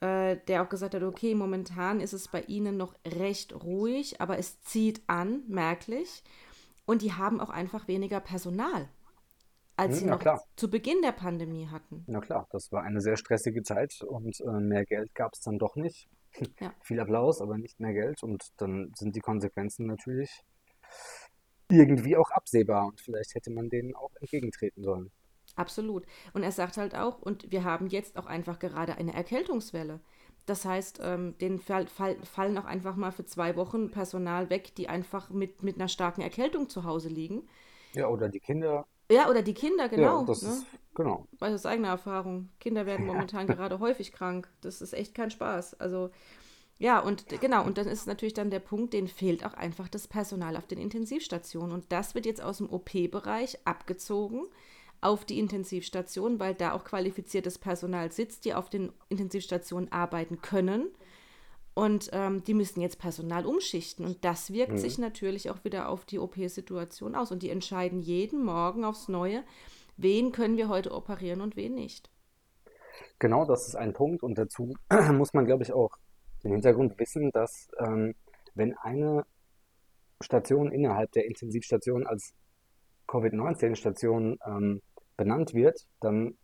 [0.00, 4.38] äh, der auch gesagt hat, okay, momentan ist es bei ihnen noch recht ruhig, aber
[4.38, 6.22] es zieht an, merklich.
[6.84, 8.88] Und die haben auch einfach weniger Personal,
[9.76, 10.42] als hm, sie noch klar.
[10.56, 12.04] zu Beginn der Pandemie hatten.
[12.06, 15.58] Na klar, das war eine sehr stressige Zeit und äh, mehr Geld gab es dann
[15.58, 16.08] doch nicht.
[16.60, 16.74] Ja.
[16.82, 18.22] Viel Applaus, aber nicht mehr Geld.
[18.22, 20.44] Und dann sind die Konsequenzen natürlich
[21.68, 22.86] irgendwie auch absehbar.
[22.86, 25.10] Und vielleicht hätte man denen auch entgegentreten sollen.
[25.54, 26.04] Absolut.
[26.34, 30.00] Und er sagt halt auch, und wir haben jetzt auch einfach gerade eine Erkältungswelle.
[30.44, 34.74] Das heißt, ähm, den fall, fall, fallen auch einfach mal für zwei Wochen Personal weg,
[34.76, 37.48] die einfach mit, mit einer starken Erkältung zu Hause liegen.
[37.94, 38.86] Ja, oder die Kinder.
[39.10, 40.20] Ja, oder die Kinder, genau.
[40.20, 40.48] Ja, das ne?
[40.50, 41.26] ist, genau.
[41.38, 42.48] Weiß aus eigener Erfahrung.
[42.60, 44.48] Kinder werden momentan gerade häufig krank.
[44.60, 45.80] Das ist echt kein Spaß.
[45.80, 46.10] Also,
[46.78, 50.08] ja, und genau, und dann ist natürlich dann der Punkt, denen fehlt auch einfach das
[50.08, 51.72] Personal auf den Intensivstationen.
[51.72, 54.46] Und das wird jetzt aus dem OP-Bereich abgezogen
[55.00, 60.88] auf die Intensivstation, weil da auch qualifiziertes Personal sitzt, die auf den Intensivstationen arbeiten können.
[61.76, 64.06] Und ähm, die müssen jetzt Personal umschichten.
[64.06, 64.78] Und das wirkt Mhm.
[64.78, 67.30] sich natürlich auch wieder auf die OP-Situation aus.
[67.30, 69.44] Und die entscheiden jeden Morgen aufs Neue,
[69.98, 72.08] wen können wir heute operieren und wen nicht.
[73.18, 74.22] Genau, das ist ein Punkt.
[74.22, 74.74] Und dazu
[75.12, 75.90] muss man, glaube ich, auch
[76.44, 78.14] den Hintergrund wissen, dass ähm,
[78.54, 79.26] wenn eine
[80.22, 82.32] Station innerhalb der Intensivstation als
[83.06, 84.80] Covid-19-Station ähm,
[85.18, 86.38] benannt wird, dann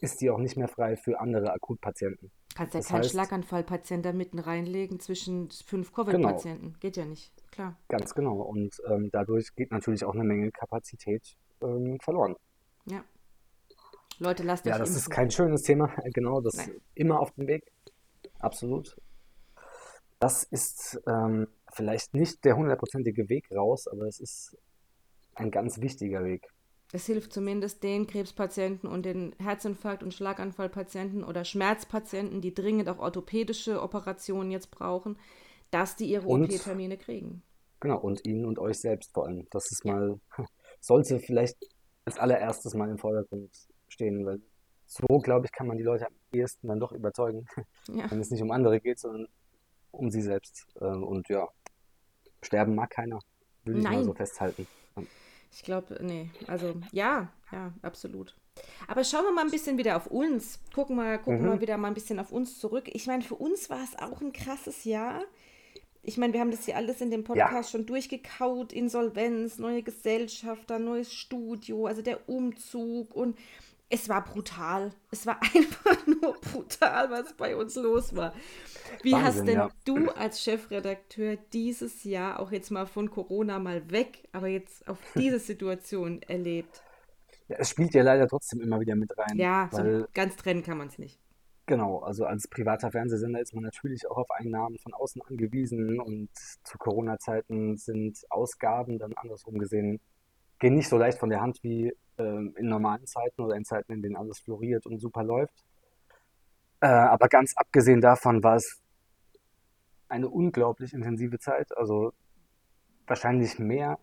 [0.00, 2.30] ist die auch nicht mehr frei für andere Akutpatienten.
[2.54, 6.76] Kannst ja Das keinen heißt, Schlaganfallpatienten da mitten reinlegen zwischen fünf genau, Covid-Patienten.
[6.80, 7.76] Geht ja nicht, klar.
[7.88, 8.40] ganz genau.
[8.42, 12.36] Und ähm, dadurch geht natürlich auch eine Menge Kapazität ähm, verloren.
[12.86, 13.04] Ja.
[14.18, 15.12] Leute, lasst Ja, euch das ist impfen.
[15.12, 16.80] kein schönes Thema, genau, das Nein.
[16.94, 17.64] immer auf dem Weg,
[18.38, 18.96] absolut.
[20.18, 24.56] Das ist ähm, vielleicht nicht der hundertprozentige Weg raus, aber es ist
[25.34, 26.48] ein ganz wichtiger Weg.
[26.94, 32.98] Es hilft zumindest den Krebspatienten und den Herzinfarkt- und Schlaganfallpatienten oder Schmerzpatienten, die dringend auch
[32.98, 35.18] orthopädische Operationen jetzt brauchen,
[35.70, 37.42] dass die ihre OP-Termine kriegen.
[37.80, 39.46] genau, und Ihnen und euch selbst vor allem.
[39.50, 40.20] Das ist Ja, mal,
[40.80, 41.56] sollte vielleicht
[42.04, 43.50] als allererstes mal im Vordergrund
[43.88, 44.40] stehen, weil
[44.86, 47.46] so, glaube ich, kann man die Leute am ehesten dann doch überzeugen,
[47.88, 48.10] ja.
[48.10, 49.26] wenn es nicht um andere geht, sondern
[49.92, 50.66] um sie selbst.
[50.82, 51.48] Ähm, Und ja,
[52.42, 53.18] sterben mag keiner,
[53.64, 54.66] würde ich mal so festhalten.
[55.52, 56.30] Ich glaube, nee.
[56.46, 58.34] Also ja, ja, absolut.
[58.86, 60.60] Aber schauen wir mal ein bisschen wieder auf uns.
[60.74, 61.60] Gucken wir, gucken wir Mhm.
[61.60, 62.88] wieder mal ein bisschen auf uns zurück.
[62.92, 65.22] Ich meine, für uns war es auch ein krasses Jahr.
[66.02, 68.72] Ich meine, wir haben das hier alles in dem Ja, Podcast schon durchgekaut.
[68.72, 73.38] Insolvenz, neue Gesellschafter, neues Studio, also der Umzug und
[73.92, 74.90] es war brutal.
[75.10, 78.34] Es war einfach nur brutal, was bei uns los war.
[79.02, 79.70] Wie hast Wahnsinn, denn ja.
[79.84, 84.98] du als Chefredakteur dieses Jahr, auch jetzt mal von Corona mal weg, aber jetzt auf
[85.16, 86.82] diese Situation erlebt?
[87.48, 90.62] Ja, es spielt ja leider trotzdem immer wieder mit rein, Ja, so weil ganz trennen
[90.62, 91.20] kann man es nicht.
[91.66, 96.30] genau, also als privater Fernsehsender ist man natürlich auch auf Einnahmen von außen angewiesen und
[96.34, 100.00] zu Corona-Zeiten sind Ausgaben dann andersrum gesehen,
[100.58, 103.92] gehen nicht so leicht von der Hand wie ähm, in normalen Zeiten oder in Zeiten,
[103.92, 105.64] in denen alles floriert und super läuft.
[106.80, 108.82] Äh, aber ganz abgesehen davon war es
[110.08, 112.12] eine unglaublich intensive Zeit, also
[113.06, 113.98] wahrscheinlich mehr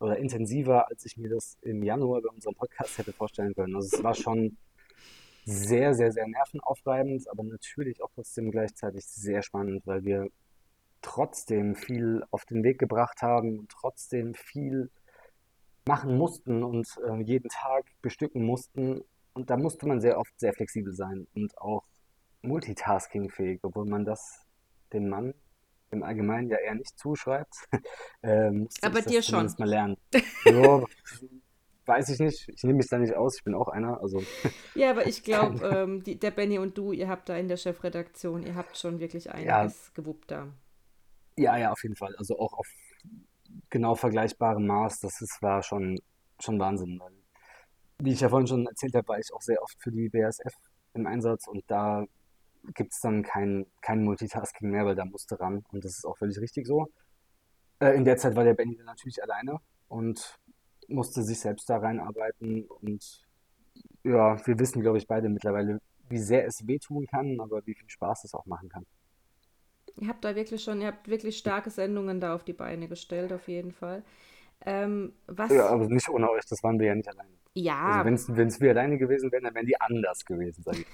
[0.00, 3.74] oder intensiver, als ich mir das im Januar bei unserem Podcast hätte vorstellen können.
[3.74, 4.56] Also es war schon
[5.44, 10.28] sehr, sehr, sehr nervenaufreibend, aber natürlich auch trotzdem gleichzeitig sehr spannend, weil wir
[11.02, 14.90] trotzdem viel auf den Weg gebracht haben und trotzdem viel
[15.86, 19.02] machen mussten und äh, jeden Tag bestücken mussten.
[19.34, 21.84] Und da musste man sehr oft sehr flexibel sein und auch
[22.42, 24.46] multitaskingfähig, obwohl man das
[24.92, 25.34] dem Mann
[25.90, 27.54] im Allgemeinen ja eher nicht zuschreibt,
[28.22, 29.52] äh, musste Aber dir das schon.
[29.58, 29.96] mal lernen.
[30.44, 30.84] Ja,
[31.86, 32.48] weiß ich nicht.
[32.48, 33.36] Ich nehme mich da nicht aus.
[33.38, 34.00] Ich bin auch einer.
[34.00, 34.22] Also
[34.74, 38.42] Ja, aber ich glaube, ähm, der Benny und du, ihr habt da in der Chefredaktion,
[38.42, 40.48] ihr habt schon wirklich ja, einiges gewuppt da.
[41.36, 42.14] ja, ja, auf jeden Fall.
[42.16, 42.68] Also auch auf
[43.74, 45.00] genau vergleichbarem Maß.
[45.00, 45.98] Das ist, war schon,
[46.40, 47.00] schon Wahnsinn.
[47.00, 47.12] Weil,
[47.98, 50.54] wie ich ja vorhin schon erzählt habe, war ich auch sehr oft für die BASF
[50.94, 52.06] im Einsatz und da
[52.74, 56.16] gibt es dann kein, kein Multitasking mehr, weil da musste ran und das ist auch
[56.16, 56.86] völlig richtig so.
[57.80, 59.58] Äh, in der Zeit war der Benny dann natürlich alleine
[59.88, 60.38] und
[60.86, 63.26] musste sich selbst da reinarbeiten und
[64.04, 67.90] ja, wir wissen, glaube ich, beide mittlerweile, wie sehr es wehtun kann, aber wie viel
[67.90, 68.86] Spaß es auch machen kann.
[70.00, 73.32] Ihr habt da wirklich schon, ihr habt wirklich starke Sendungen da auf die Beine gestellt,
[73.32, 74.04] auf jeden Fall.
[74.66, 77.30] Ähm, Ja, was, aber nicht ohne euch, das waren wir ja nicht alleine.
[77.86, 80.62] Also ja, wenn es wenn es wir alleine gewesen wären, dann wären die anders gewesen,
[80.62, 80.86] sage ich.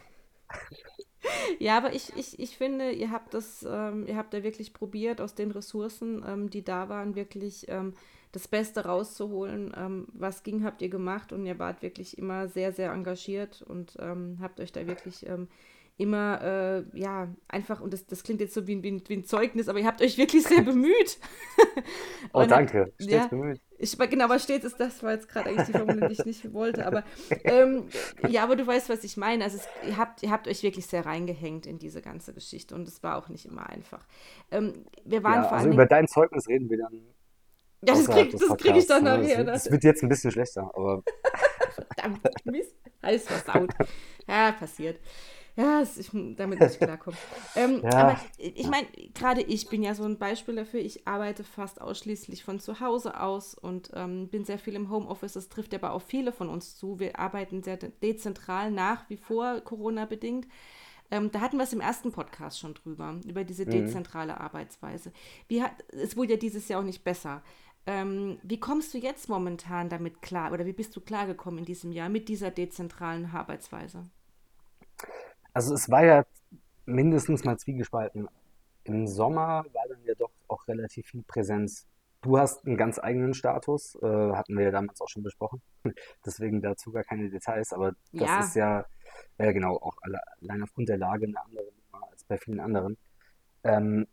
[1.58, 5.20] Ja, aber ich, ich, ich finde, ihr habt das, ähm, ihr habt da wirklich probiert,
[5.20, 7.94] aus den Ressourcen, ähm, die da waren, wirklich ähm,
[8.32, 9.72] das Beste rauszuholen.
[9.76, 13.96] Ähm, was ging, habt ihr gemacht und ihr wart wirklich immer sehr, sehr engagiert und
[14.00, 15.48] ähm, habt euch da wirklich ähm,
[16.00, 16.40] immer,
[16.94, 19.68] äh, ja, einfach, und das, das klingt jetzt so wie, ein- wie, wie ein Zeugnis,
[19.68, 21.18] aber ihr habt euch wirklich sehr bemüht.
[22.32, 22.92] Oh, danke.
[23.00, 23.60] Stets ja, bemüht.
[23.78, 26.52] ich, genau, aber stets ist das, war jetzt gerade eigentlich die Formel, die ich nicht
[26.52, 27.02] wollte, aber
[27.44, 27.88] ähm,
[28.28, 29.42] ja, aber du weißt, was ich meine.
[29.44, 32.86] Also es, ihr habt, ihr habt euch wirklich sehr reingehängt in diese ganze Geschichte und
[32.86, 34.06] es war auch nicht immer einfach.
[34.50, 38.30] Ähm, wir waren Ja, vor also über dein Zeugnis reden wir dann ja, das außerhalb
[38.58, 39.10] krieg, ich dann Ne?
[39.10, 39.36] Das, nachher.
[39.38, 39.52] wird- Ne?
[39.52, 41.02] das wird jetzt ein bisschen schlechter, aber
[41.74, 42.74] Verdammt, Mist.
[43.02, 43.70] Alles versaut.
[44.28, 45.00] Ja, passiert.
[45.56, 47.18] Ja, ich, damit muss ich klarkommen.
[47.56, 47.90] Ähm, ja.
[47.90, 50.80] Aber ich meine, gerade ich bin ja so ein Beispiel dafür.
[50.80, 55.32] Ich arbeite fast ausschließlich von zu Hause aus und ähm, bin sehr viel im Homeoffice.
[55.32, 57.00] Das trifft aber auch viele von uns zu.
[57.00, 60.46] Wir arbeiten sehr dezentral nach wie vor, Corona-bedingt.
[61.10, 63.70] Ähm, da hatten wir es im ersten Podcast schon drüber, über diese mhm.
[63.70, 64.38] dezentrale mhm.
[64.38, 65.12] Arbeitsweise.
[65.48, 67.42] Wie hat, es wurde ja dieses Jahr auch nicht besser.
[67.86, 71.92] Ähm, wie kommst du jetzt momentan damit klar oder wie bist du klargekommen in diesem
[71.92, 74.06] Jahr mit dieser dezentralen Arbeitsweise?
[75.52, 76.24] Also es war ja
[76.86, 78.28] mindestens mal zwiegespalten.
[78.84, 81.86] Im Sommer war dann ja doch auch relativ viel Präsenz.
[82.22, 85.62] Du hast einen ganz eigenen Status, äh, hatten wir ja damals auch schon besprochen.
[86.26, 88.40] Deswegen dazu gar keine Details, aber das ja.
[88.40, 88.86] ist ja
[89.38, 92.98] äh, genau auch allein aufgrund der Lage eine andere Nummer als bei vielen anderen.
[93.64, 94.06] Ähm,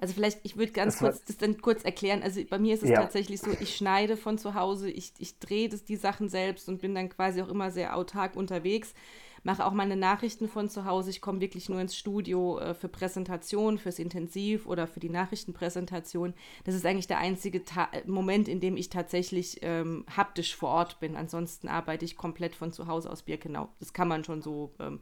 [0.00, 2.22] also vielleicht, ich würde ganz kurz das dann kurz erklären.
[2.22, 3.00] Also bei mir ist es ja.
[3.00, 6.94] tatsächlich so, ich schneide von zu Hause, ich, ich drehe die Sachen selbst und bin
[6.94, 8.94] dann quasi auch immer sehr autark unterwegs
[9.44, 11.10] mache auch meine Nachrichten von zu Hause.
[11.10, 16.34] Ich komme wirklich nur ins Studio äh, für Präsentation, fürs Intensiv oder für die Nachrichtenpräsentation.
[16.64, 20.98] Das ist eigentlich der einzige Ta Moment, in dem ich tatsächlich ähm, haptisch vor Ort
[20.98, 21.14] bin.
[21.14, 23.68] Ansonsten arbeite ich komplett von zu Hause aus Birkenau.
[23.78, 25.00] Das kann man schon so ähm,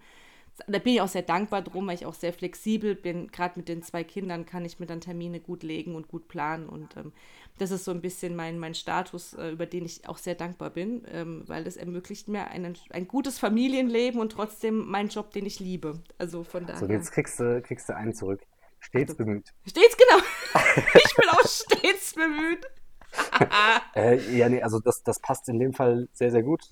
[0.67, 3.29] da bin ich auch sehr dankbar drum, weil ich auch sehr flexibel bin.
[3.29, 6.69] Gerade mit den zwei Kindern kann ich mir dann Termine gut legen und gut planen.
[6.69, 7.13] Und ähm,
[7.59, 10.71] das ist so ein bisschen mein, mein Status, äh, über den ich auch sehr dankbar
[10.71, 15.47] bin, ähm, weil das ermöglicht mir einen, ein gutes Familienleben und trotzdem meinen Job, den
[15.47, 16.03] ich liebe.
[16.19, 16.81] Also von daher.
[16.81, 18.43] So, jetzt kriegst du, kriegst du einen zurück.
[18.81, 19.49] Stets also, bemüht.
[19.67, 20.23] Stets, genau.
[20.95, 22.67] ich bin auch stets bemüht.
[23.95, 26.63] äh, ja, nee, also das, das passt in dem Fall sehr, sehr gut.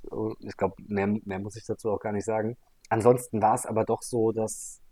[0.41, 2.57] Ich glaube, mehr, mehr muss ich dazu auch gar nicht sagen.
[2.91, 4.83] Ansonsten war es aber doch so, dass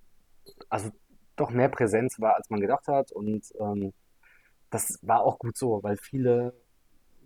[0.71, 0.91] also
[1.37, 3.13] doch mehr Präsenz war, als man gedacht hat.
[3.13, 3.93] Und ähm,
[4.71, 6.55] das war auch gut so, weil viele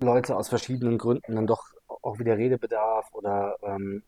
[0.01, 1.63] Leute aus verschiedenen Gründen dann doch
[2.03, 4.03] auch wieder Redebedarf oder ähm,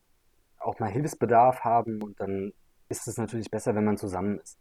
[0.59, 2.03] auch mal Hilfsbedarf haben.
[2.03, 2.53] Und dann
[2.89, 4.59] ist es natürlich besser, wenn man zusammen ist.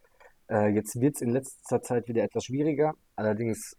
[0.50, 2.94] Äh, jetzt wird es in letzter Zeit wieder etwas schwieriger.
[3.16, 3.78] Allerdings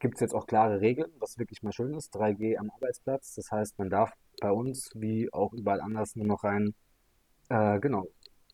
[0.00, 2.14] gibt es jetzt auch klare Regeln, was wirklich mal schön ist.
[2.14, 3.34] 3G am Arbeitsplatz.
[3.34, 6.74] Das heißt, man darf bei uns wie auch überall anders nur noch rein
[7.48, 8.06] äh, genau.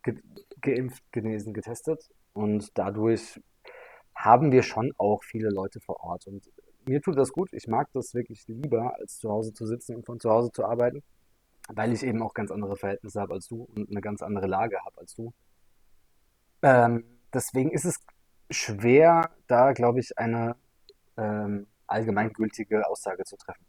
[0.02, 0.20] Ge
[0.60, 2.08] geimpft, genesen, getestet.
[2.32, 3.40] Und dadurch
[4.14, 6.26] haben wir schon auch viele Leute vor Ort.
[6.26, 6.50] Und
[6.86, 7.52] mir tut das gut.
[7.52, 10.64] Ich mag das wirklich lieber, als zu Hause zu sitzen und von zu Hause zu
[10.64, 11.02] arbeiten,
[11.68, 14.78] weil ich eben auch ganz andere Verhältnisse habe als du und eine ganz andere Lage
[14.84, 15.32] habe als du.
[16.62, 18.00] Ähm, deswegen ist es
[18.50, 20.56] schwer, da, glaube ich, eine
[21.16, 23.64] ähm, allgemeingültige Aussage zu treffen.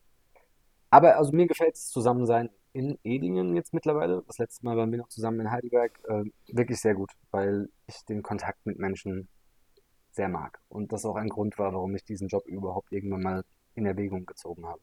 [0.89, 4.21] Aber also mir gefällt es Zusammensein in Edingen jetzt mittlerweile.
[4.27, 5.97] Das letzte Mal waren wir noch zusammen in Heidelberg.
[6.09, 9.29] Äh, wirklich sehr gut, weil ich den Kontakt mit Menschen
[10.11, 10.59] sehr mag.
[10.67, 13.43] Und das auch ein Grund war, warum ich diesen Job überhaupt irgendwann mal
[13.75, 14.81] in Erwägung gezogen habe.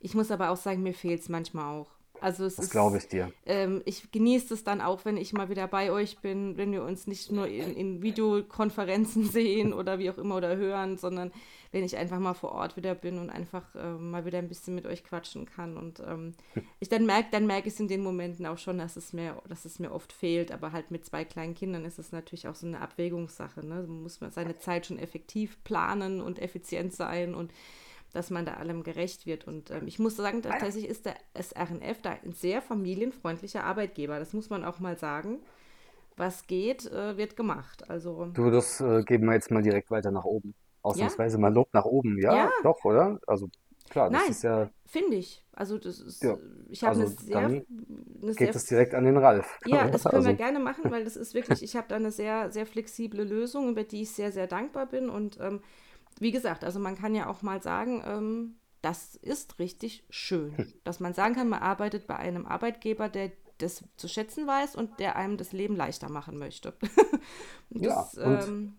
[0.00, 1.90] Ich muss aber auch sagen, mir fehlt es manchmal auch.
[2.20, 3.32] Also es das glaube ich dir.
[3.44, 6.82] Ähm, ich genieße es dann auch, wenn ich mal wieder bei euch bin, wenn wir
[6.82, 11.32] uns nicht nur in, in, Videokonferenzen sehen oder wie auch immer oder hören, sondern
[11.72, 14.76] wenn ich einfach mal vor Ort wieder bin und einfach äh, mal wieder ein bisschen
[14.76, 15.76] mit euch quatschen kann.
[15.76, 16.34] Und ähm,
[16.80, 19.42] ich dann merke, dann merke ich es in den Momenten auch schon, dass es mir,
[19.48, 20.52] dass es mir oft fehlt.
[20.52, 23.66] Aber halt mit zwei kleinen Kindern ist es natürlich auch so eine Abwägungssache.
[23.66, 23.84] Ne?
[23.86, 27.50] Man muss man seine Zeit schon effektiv planen und effizient sein und
[28.14, 29.46] dass man da allem gerecht wird.
[29.46, 34.18] Und ähm, ich muss sagen, tatsächlich ist der SRNF da ein sehr familienfreundlicher Arbeitgeber.
[34.18, 35.40] Das muss man auch mal sagen.
[36.16, 37.90] Was geht, äh, wird gemacht.
[37.90, 40.54] Also, du, das äh, geben wir jetzt mal direkt weiter nach oben.
[40.82, 41.40] Ausnahmsweise ja?
[41.40, 42.20] mal Lob nach oben.
[42.20, 43.18] Ja, ja, doch, oder?
[43.26, 43.48] Also
[43.90, 44.70] klar, das Nein, ist ja.
[44.86, 45.44] Finde ich.
[45.52, 46.22] Also das ist.
[46.22, 46.38] Ja.
[46.68, 47.38] Ich habe also eine sehr.
[47.38, 49.58] Eine geht es direkt an den Ralf.
[49.66, 50.28] Ja, das können also.
[50.28, 53.70] wir gerne machen, weil das ist wirklich, ich habe da eine sehr, sehr flexible Lösung,
[53.70, 55.08] über die ich sehr, sehr dankbar bin.
[55.08, 55.62] Und ähm,
[56.20, 60.72] wie gesagt, also man kann ja auch mal sagen, ähm, das ist richtig schön, hm.
[60.84, 64.98] dass man sagen kann, man arbeitet bei einem Arbeitgeber, der das zu schätzen weiß und
[64.98, 66.74] der einem das Leben leichter machen möchte.
[67.70, 68.76] das, ja, ähm,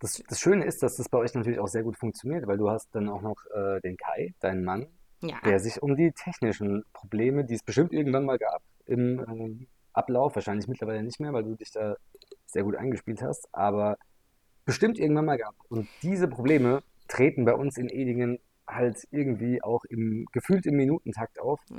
[0.00, 2.70] das, das, Schöne ist, dass das bei euch natürlich auch sehr gut funktioniert, weil du
[2.70, 4.86] hast dann auch noch äh, den Kai, deinen Mann,
[5.20, 5.38] ja.
[5.44, 10.34] der sich um die technischen Probleme, die es bestimmt irgendwann mal gab, im äh, Ablauf,
[10.34, 11.96] wahrscheinlich mittlerweile nicht mehr, weil du dich da
[12.46, 13.98] sehr gut eingespielt hast, aber
[14.66, 15.54] bestimmt irgendwann mal gab.
[15.68, 21.40] Und diese Probleme treten bei uns in Edingen halt irgendwie auch im gefühlt im Minutentakt
[21.40, 21.60] auf.
[21.70, 21.78] Ja.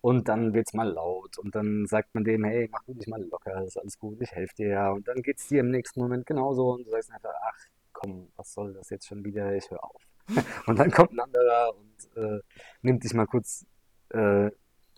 [0.00, 3.06] Und dann wird es mal laut und dann sagt man dem, hey, mach du dich
[3.06, 4.90] mal locker, ist alles gut, ich helfe dir ja.
[4.90, 7.58] Und dann geht es dir im nächsten Moment genauso und du sagst einfach, ach
[7.92, 10.02] komm, was soll das jetzt schon wieder, ich höre auf.
[10.66, 12.40] und dann kommt ein anderer und äh,
[12.82, 13.64] nimmt dich mal kurz,
[14.10, 14.50] äh,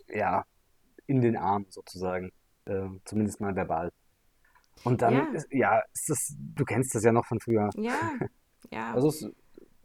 [0.09, 0.43] ja,
[1.05, 2.33] in den Arm sozusagen,
[2.65, 3.93] äh, zumindest mal verbal.
[4.83, 7.69] Und dann, ja, ist, ja ist das, du kennst das ja noch von früher.
[7.75, 7.97] Ja,
[8.71, 8.93] ja.
[8.93, 9.25] Also es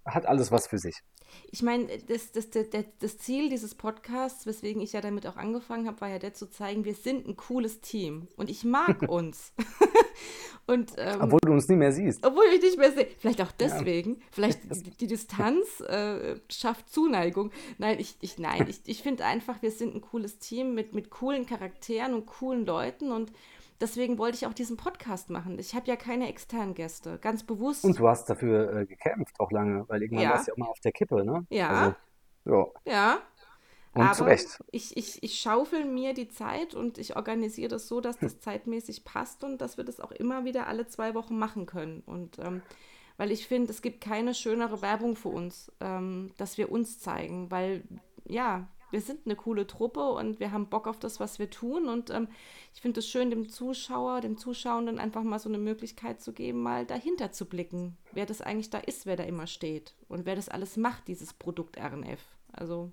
[0.05, 1.03] hat alles was für sich.
[1.51, 2.67] Ich meine, das, das, das,
[2.99, 6.51] das Ziel dieses Podcasts, weswegen ich ja damit auch angefangen habe, war ja der zu
[6.51, 9.53] zeigen, wir sind ein cooles Team und ich mag uns.
[10.67, 12.25] und, ähm, obwohl du uns nie mehr siehst.
[12.25, 13.09] Obwohl ich nicht mehr sehe.
[13.19, 14.17] Vielleicht auch deswegen.
[14.17, 14.27] Ja.
[14.31, 17.51] Vielleicht die, die Distanz äh, schafft Zuneigung.
[17.79, 21.11] Nein, ich, ich, nein, ich, ich finde einfach, wir sind ein cooles Team mit, mit
[21.11, 23.33] coolen Charakteren und coolen Leuten und
[23.83, 25.59] Deswegen wollte ich auch diesen Podcast machen.
[25.59, 27.85] Ich habe ja keine externen Gäste, ganz bewusst.
[27.85, 30.31] Und du hast dafür äh, gekämpft auch lange, weil irgendwann ja.
[30.31, 31.45] warst du ja immer auf der Kippe, ne?
[31.51, 31.97] Ja.
[32.45, 32.93] Also, ja.
[32.93, 33.19] ja.
[33.95, 34.63] Und Aber zu Recht.
[34.71, 39.03] Ich, ich, ich schaufel mir die Zeit und ich organisiere das so, dass das zeitmäßig
[39.03, 42.05] passt und dass wir das auch immer wieder alle zwei Wochen machen können.
[42.07, 42.63] Und ähm,
[43.17, 47.51] weil ich finde, es gibt keine schönere Werbung für uns, ähm, dass wir uns zeigen,
[47.51, 47.83] weil
[48.25, 51.89] ja, wir sind eine coole Truppe und wir haben Bock auf das, was wir tun.
[51.89, 52.29] Und ähm,
[52.75, 56.63] ich finde es schön, dem Zuschauer, dem Zuschauenden einfach mal so eine Möglichkeit zu geben,
[56.63, 60.37] mal dahinter zu blicken, wer das eigentlich da ist, wer da immer steht und wer
[60.37, 62.21] das alles macht, dieses Produkt RNF.
[62.53, 62.93] Also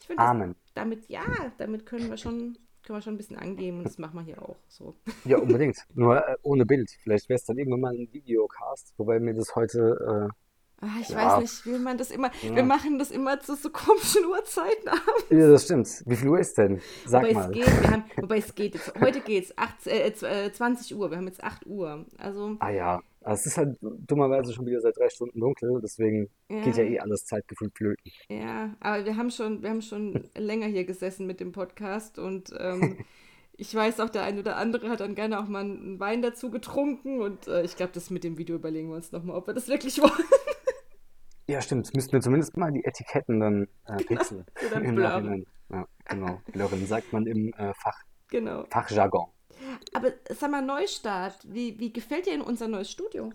[0.00, 0.56] ich finde, Amen.
[0.74, 1.22] damit, ja,
[1.58, 4.42] damit können wir schon können wir schon ein bisschen angeben und das machen wir hier
[4.42, 4.96] auch so.
[5.24, 5.76] Ja, unbedingt.
[5.94, 6.90] Nur äh, ohne Bild.
[7.02, 10.34] Vielleicht wäre es dann irgendwann mal ein Videocast, wobei mir das heute äh,
[11.00, 11.16] ich ja.
[11.16, 12.30] weiß nicht, will man das immer.
[12.42, 12.56] Ja.
[12.56, 15.26] Wir machen das immer zu so komischen Uhrzeiten abends.
[15.28, 16.02] Ja, das stimmt.
[16.06, 16.80] Wie viel Uhr ist denn?
[17.04, 17.50] Sag wobei mal.
[17.50, 18.74] Es geht, wir haben, wobei es geht.
[18.74, 21.10] Jetzt, heute geht es äh, 20 äh, Uhr.
[21.10, 22.06] Wir haben jetzt 8 Uhr.
[22.18, 23.02] Also, ah ja.
[23.22, 26.62] Es ist halt dummerweise schon wieder seit drei Stunden dunkel, deswegen ja.
[26.62, 28.10] geht ja eh alles Zeitgefühl flöten.
[28.30, 32.50] Ja, aber wir haben schon, wir haben schon länger hier gesessen mit dem Podcast und
[32.58, 32.96] ähm,
[33.58, 36.50] ich weiß auch, der eine oder andere hat dann gerne auch mal einen Wein dazu
[36.50, 39.52] getrunken und äh, ich glaube, das mit dem Video überlegen wir uns nochmal, ob wir
[39.54, 40.24] das wirklich wollen.
[41.50, 41.92] Ja, stimmt.
[41.96, 44.46] Müssten wir zumindest mal die Etiketten dann äh, pixeln.
[44.72, 45.44] Im Nachhinein.
[45.68, 46.40] Ja, genau.
[46.52, 48.66] Blurren sagt man im äh, Fach, genau.
[48.70, 49.26] Fachjargon.
[49.92, 51.38] Aber sag mal, Neustart.
[51.48, 53.32] Wie, wie gefällt dir in unser neues Studio?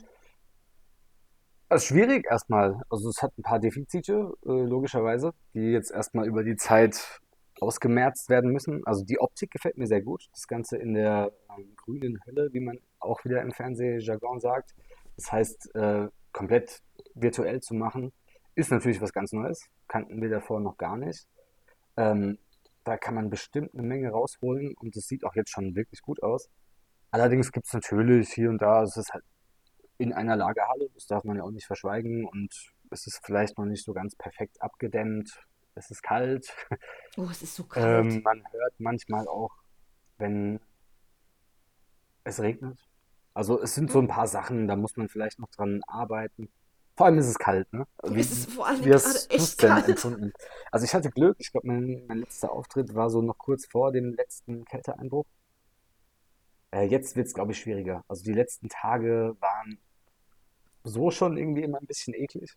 [1.68, 2.82] Das ist schwierig erstmal.
[2.90, 7.20] Also es hat ein paar Defizite, äh, logischerweise, die jetzt erstmal über die Zeit
[7.60, 8.82] ausgemerzt werden müssen.
[8.86, 10.26] Also die Optik gefällt mir sehr gut.
[10.32, 14.74] Das Ganze in der ähm, grünen Hölle, wie man auch wieder im Fernsehjargon sagt.
[15.18, 16.82] Das heißt, äh, komplett
[17.14, 18.12] virtuell zu machen,
[18.56, 19.70] ist natürlich was ganz Neues.
[19.88, 21.26] Kannten wir davor noch gar nicht.
[21.96, 22.38] Ähm,
[22.84, 26.22] da kann man bestimmt eine Menge rausholen und es sieht auch jetzt schon wirklich gut
[26.22, 26.50] aus.
[27.10, 29.24] Allerdings gibt es natürlich hier und da, es ist halt
[29.98, 32.54] in einer Lagerhalle, das darf man ja auch nicht verschweigen und
[32.92, 35.32] es ist vielleicht noch nicht so ganz perfekt abgedämmt.
[35.74, 36.54] Es ist kalt.
[37.16, 38.06] Oh, es ist so kalt.
[38.06, 39.52] Ähm, man hört manchmal auch,
[40.18, 40.60] wenn
[42.26, 42.78] es regnet.
[43.36, 46.50] Also es sind so ein paar Sachen, da muss man vielleicht noch dran arbeiten.
[46.96, 47.86] Vor allem ist es kalt, ne?
[48.04, 49.90] Wie, es ist vor allem wie hast echt denn kalt.
[49.90, 50.32] empfunden?
[50.72, 53.92] Also ich hatte Glück, ich glaube, mein, mein letzter Auftritt war so noch kurz vor
[53.92, 55.26] dem letzten Kälteeinbruch.
[56.72, 58.06] Äh, jetzt wird es, glaube ich, schwieriger.
[58.08, 59.80] Also die letzten Tage waren
[60.86, 62.56] so schon irgendwie immer ein bisschen eklig.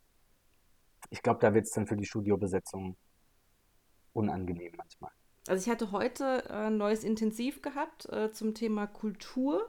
[1.10, 2.96] Ich glaube, da wird es dann für die Studiobesetzung
[4.12, 5.10] unangenehm manchmal.
[5.48, 9.68] Also ich hatte heute äh, ein neues Intensiv gehabt äh, zum Thema Kultur.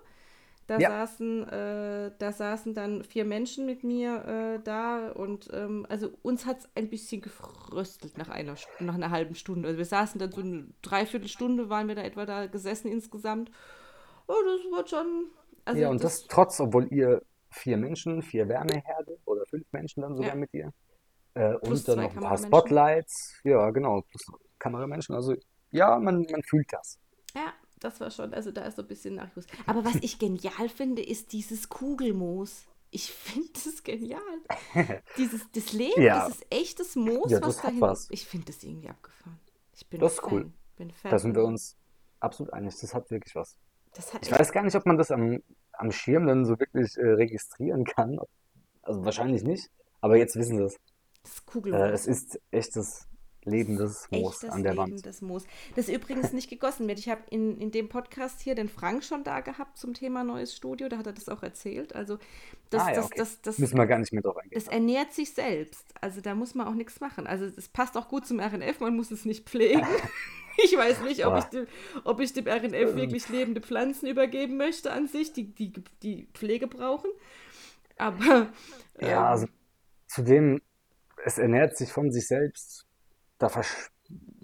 [0.70, 0.90] Da, ja.
[0.90, 4.24] saßen, äh, da saßen dann vier Menschen mit mir
[4.60, 9.10] äh, da und ähm, also uns hat es ein bisschen gefröstelt nach einer, nach einer
[9.10, 9.68] halben Stunde.
[9.68, 13.50] Also wir saßen dann so eine Dreiviertelstunde, waren wir da etwa da gesessen insgesamt.
[14.28, 15.32] Oh, das war schon.
[15.66, 20.02] Also ja, und das, das, trotz, obwohl ihr vier Menschen, vier Wärmeherde oder fünf Menschen
[20.02, 20.36] dann sogar ja.
[20.36, 20.72] mit dir.
[21.34, 23.40] Äh, und dann noch ein paar Spotlights.
[23.44, 24.24] Ja, genau, plus
[24.60, 25.16] Kameramenschen.
[25.16, 25.34] Also
[25.72, 27.00] ja, man, man fühlt das.
[27.34, 29.48] Ja, das war schon, also da ist so ein bisschen Nachwuchs.
[29.66, 32.66] Aber was ich genial finde, ist dieses Kugelmoos.
[32.92, 34.22] Ich finde das genial.
[35.18, 36.28] Dieses das Leben, ja.
[36.28, 37.82] dieses echtes Moos, ja, was dahin.
[37.82, 38.08] Was.
[38.10, 39.40] Ich finde das irgendwie abgefahren.
[39.76, 40.32] Ich bin das ist Fan.
[40.32, 40.52] cool.
[40.76, 41.12] Bin Fan.
[41.12, 41.78] Da sind wir uns
[42.20, 42.76] absolut einig.
[42.82, 43.58] Das hat wirklich was.
[44.12, 45.40] Hat ich weiß gar nicht, ob man das am,
[45.74, 48.20] am Schirm dann so wirklich äh, registrieren kann.
[48.82, 49.70] Also wahrscheinlich nicht.
[50.02, 50.80] Aber jetzt wissen sie es.
[51.22, 51.82] Das Kugelmoos.
[51.82, 53.09] Äh, es ist echtes
[53.50, 55.30] lebendes Moos an der lebendes Wand.
[55.30, 55.44] Moos.
[55.76, 57.00] Das übrigens nicht gegossen wird.
[57.00, 60.56] Ich habe in, in dem Podcast hier den Frank schon da gehabt zum Thema neues
[60.56, 61.96] Studio, da hat er das auch erzählt.
[61.96, 62.18] Also
[62.70, 63.16] das, ah, ja, das, okay.
[63.18, 64.54] das, das, müssen wir gar nicht mehr drauf eingehen.
[64.54, 65.86] Das ernährt sich selbst.
[66.02, 67.28] Also da muss man auch nichts machen.
[67.28, 69.86] Also das passt auch gut zum RNF, man muss es nicht pflegen.
[70.64, 71.68] ich weiß nicht, ob ich, dem,
[72.04, 75.74] ob ich dem RNF wirklich lebende Pflanzen übergeben möchte an sich, die, die,
[76.04, 77.10] die Pflege brauchen.
[77.98, 78.50] Aber
[79.00, 79.48] ähm, ja, also
[80.08, 80.62] zudem,
[81.24, 82.86] es ernährt sich von sich selbst
[83.40, 83.50] da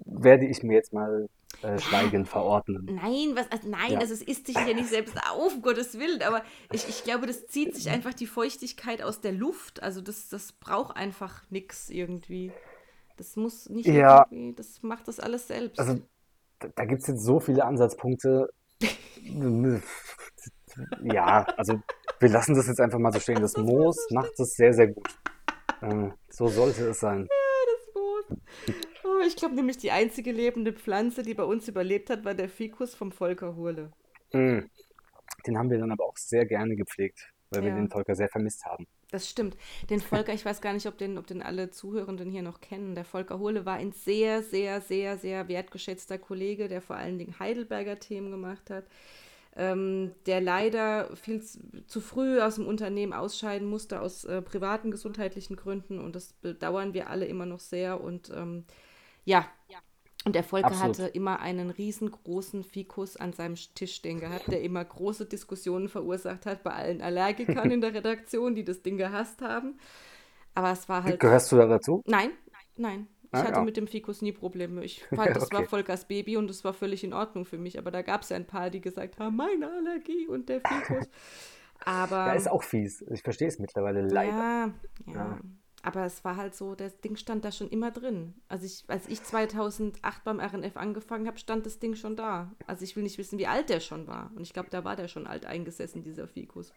[0.04, 1.28] werde ich mir jetzt mal
[1.62, 2.84] äh, schweigend verordnen.
[2.86, 3.98] Nein, was, also nein, ja.
[3.98, 6.42] also es isst sich ja nicht selbst auf, um Gottes Willen, aber
[6.72, 9.82] ich, ich glaube, das zieht sich einfach die Feuchtigkeit aus der Luft.
[9.82, 12.52] Also das, das braucht einfach nichts irgendwie.
[13.16, 14.26] Das muss nicht ja.
[14.30, 15.78] irgendwie, das macht das alles selbst.
[15.78, 16.00] Also
[16.58, 18.50] da, da gibt es jetzt so viele Ansatzpunkte.
[21.02, 21.80] ja, also
[22.18, 23.40] wir lassen das jetzt einfach mal so stehen.
[23.40, 25.08] Das Moos macht es sehr, sehr gut.
[25.80, 27.20] äh, so sollte es sein.
[27.20, 27.45] Moos.
[29.04, 32.48] Oh, ich glaube nämlich, die einzige lebende Pflanze, die bei uns überlebt hat, war der
[32.48, 33.92] Fikus vom Volker Hurle.
[34.32, 34.60] Mm.
[35.46, 37.76] Den haben wir dann aber auch sehr gerne gepflegt, weil wir Ja.
[37.76, 38.86] den Volker sehr vermisst haben.
[39.10, 39.56] Das stimmt.
[39.88, 42.94] Den Volker, ich weiß gar nicht, ob den, ob den alle Zuhörenden hier noch kennen.
[42.96, 47.38] Der Volker Hohle war ein sehr, sehr, sehr, sehr wertgeschätzter Kollege, der vor allen Dingen
[47.38, 48.86] Heidelberger Themen gemacht hat.
[49.58, 55.56] Ähm, der leider viel zu, früh aus dem Unternehmen ausscheiden musste aus äh, privaten gesundheitlichen
[55.56, 58.64] Gründen und das bedauern wir alle immer noch sehr und ähm,
[59.24, 59.46] ja.
[60.26, 60.98] Und der Volker Absolut.
[60.98, 66.46] hatte immer einen riesengroßen Fikus an seinem Tisch stehen gehabt, der immer große Diskussionen verursacht
[66.46, 69.78] hat bei allen Allergikern in der Redaktion, die das Ding gehasst haben.
[70.52, 71.20] Aber es war halt.
[71.20, 72.02] Gehörst du da dazu?
[72.06, 72.32] Nein,
[72.74, 73.06] nein.
[73.32, 73.64] Ich Ah, hatte ja.
[73.64, 74.84] mit dem Fikus nie Probleme.
[74.84, 75.68] Ich fand, das war Okay.
[75.68, 77.78] Volkers Baby und das war völlig in Ordnung für mich.
[77.78, 81.08] Aber da gab es ja ein paar, die gesagt haben, meine Allergie und der Fikus.
[81.84, 83.02] Aber Ja, ist auch fies.
[83.10, 84.32] Ich verstehe es mittlerweile leider.
[84.32, 84.66] ja,
[85.06, 85.12] ja.
[85.14, 85.40] Ja.
[85.82, 88.34] Aber es war halt so, das Ding stand da schon immer drin.
[88.48, 92.50] Also ich, als ich 2008 beim RNF angefangen habe, stand das Ding schon da.
[92.66, 94.32] Also ich will nicht wissen, wie alt der schon war.
[94.34, 96.72] Und ich glaube, da war der schon alt eingesessen, dieser Fikus.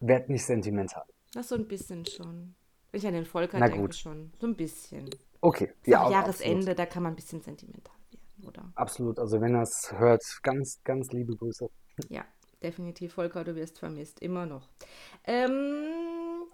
[0.00, 1.04] Werd nicht sentimental.
[1.32, 2.54] Das so ein bisschen schon.
[2.90, 3.94] Wenn ich an den Volker Na denke, gut.
[3.94, 4.32] schon.
[4.38, 5.08] So ein bisschen.
[5.44, 6.78] Okay, Ja, ja, Jahresende, absolut.
[6.78, 8.72] da kann man ein bisschen sentimental werden, oder?
[8.76, 9.18] Absolut.
[9.18, 11.68] Also wenn er es hört, ganz, ganz liebe Grüße.
[12.08, 12.24] Ja,
[12.62, 13.14] definitiv.
[13.14, 14.20] Volker, du wirst vermisst.
[14.20, 14.68] Immer noch.
[15.24, 16.44] Ähm,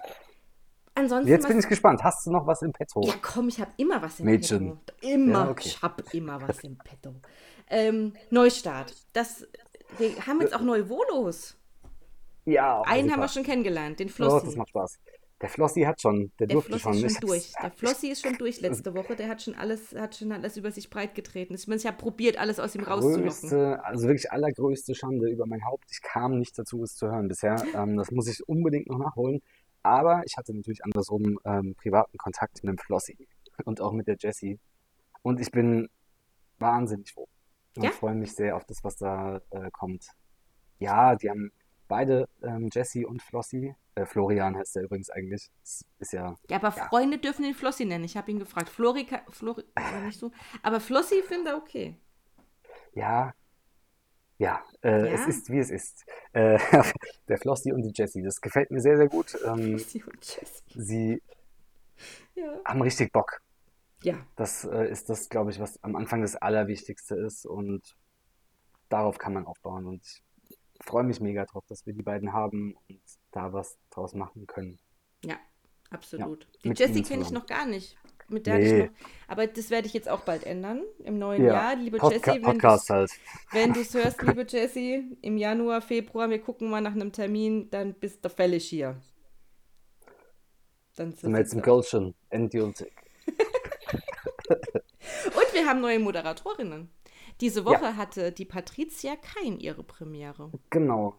[0.95, 1.29] ansonsten.
[1.31, 2.03] Jetzt was- bin ich gespannt.
[2.03, 3.03] Hast du noch was im Petto?
[3.03, 4.79] Ja, komm, ich habe immer was im Mädchen.
[4.87, 5.07] Petto.
[5.07, 5.45] Immer.
[5.45, 5.63] Ja, okay.
[5.69, 7.15] Ich habe immer was im Petto.
[7.69, 8.95] Ähm, Neustart.
[9.13, 9.47] Das,
[9.99, 11.57] wir haben jetzt auch neue Volos.
[12.47, 13.13] Ja, Einen super.
[13.13, 14.47] haben wir schon kennengelernt, den Oh, Flossi.
[14.47, 14.99] das macht Spaß.
[15.41, 17.07] Der Flossi hat schon, der, der durfte Flossi schon.
[17.07, 17.53] ist schon durch.
[17.63, 19.15] Der Flossi ist schon durch letzte Woche.
[19.15, 21.55] Der hat schon alles, hat schon alles über sich breitgetreten.
[21.55, 23.23] Ich, meine, ich habe probiert, alles aus ihm rauszulocken.
[23.23, 25.85] größte, also wirklich allergrößte Schande über mein Haupt.
[25.93, 27.63] Ich kam nicht dazu, es zu hören bisher.
[27.75, 29.41] Ähm, das muss ich unbedingt noch nachholen.
[29.83, 33.17] Aber ich hatte natürlich andersrum ähm, privaten Kontakt mit dem Flossi
[33.65, 34.59] und auch mit der Jessie.
[35.23, 35.89] Und ich bin
[36.59, 37.29] wahnsinnig froh
[37.77, 37.91] und Ja?
[37.91, 40.09] freue mich sehr auf das, was da äh, kommt.
[40.81, 41.53] Ja, die haben
[41.87, 46.57] beide, ähm, Jessie und Flossi, äh, Florian heißt der übrigens eigentlich, das ist ja Ja,
[46.57, 46.89] aber Ja.
[46.89, 48.05] Freunde dürfen ihn Flossi nennen.
[48.05, 48.69] Ich habe ihn gefragt.
[48.69, 49.07] Flori,
[49.75, 50.31] aber nicht so.
[50.63, 51.97] Aber Flossi finde er okay.
[52.95, 53.33] Ja,
[54.39, 55.27] ja, äh, es Ja?
[55.27, 56.05] ist, wie es ist.
[56.33, 56.59] Äh,
[57.29, 59.35] der Flossi und die Jessie, das gefällt mir sehr, sehr gut.
[59.45, 60.63] Ähm, Flossi und Jessie.
[60.75, 61.23] sie
[62.35, 62.61] Ja.
[62.65, 63.41] haben richtig Bock.
[64.03, 67.97] Ja, Das äh, ist das, glaube ich, was am Anfang das Allerwichtigste ist und
[68.89, 69.87] darauf kann man aufbauen.
[69.87, 70.05] Und
[70.49, 73.01] ich freue mich mega drauf, dass wir die beiden haben und
[73.39, 74.79] da was draus machen können.
[75.25, 75.37] ja,
[75.91, 76.47] absolut.
[76.65, 77.97] Die mit Jessie kenne ich noch gar nicht.
[78.31, 78.83] Mit der Nee.
[78.83, 78.89] noch,
[79.27, 80.83] aber das werde ich jetzt auch bald ändern.
[81.05, 81.77] Im neuen Ja, Jahr.
[81.77, 83.11] Liebe Podca Jessie, wenn Podcast du halt.
[83.53, 87.95] wenn du's hörst, liebe Jessie, im Januar, Februar, wir gucken mal nach einem Termin, dann
[87.95, 89.01] bist du fällig hier.
[90.97, 92.93] Dann Sind wir jetzt im Goldschen, endgültig.
[95.27, 96.91] Und wir haben neue Moderatorinnen.
[97.41, 100.51] Diese Woche hatte die Patricia Kein ihre Premiere.
[100.71, 101.15] Genau.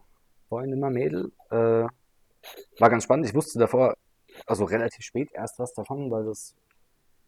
[0.48, 1.32] Vorhin immer Mädel.
[1.50, 1.86] Äh,
[2.78, 3.26] war ganz spannend.
[3.26, 3.96] Ich wusste davor,
[4.46, 6.54] also relativ spät erst was davon, weil das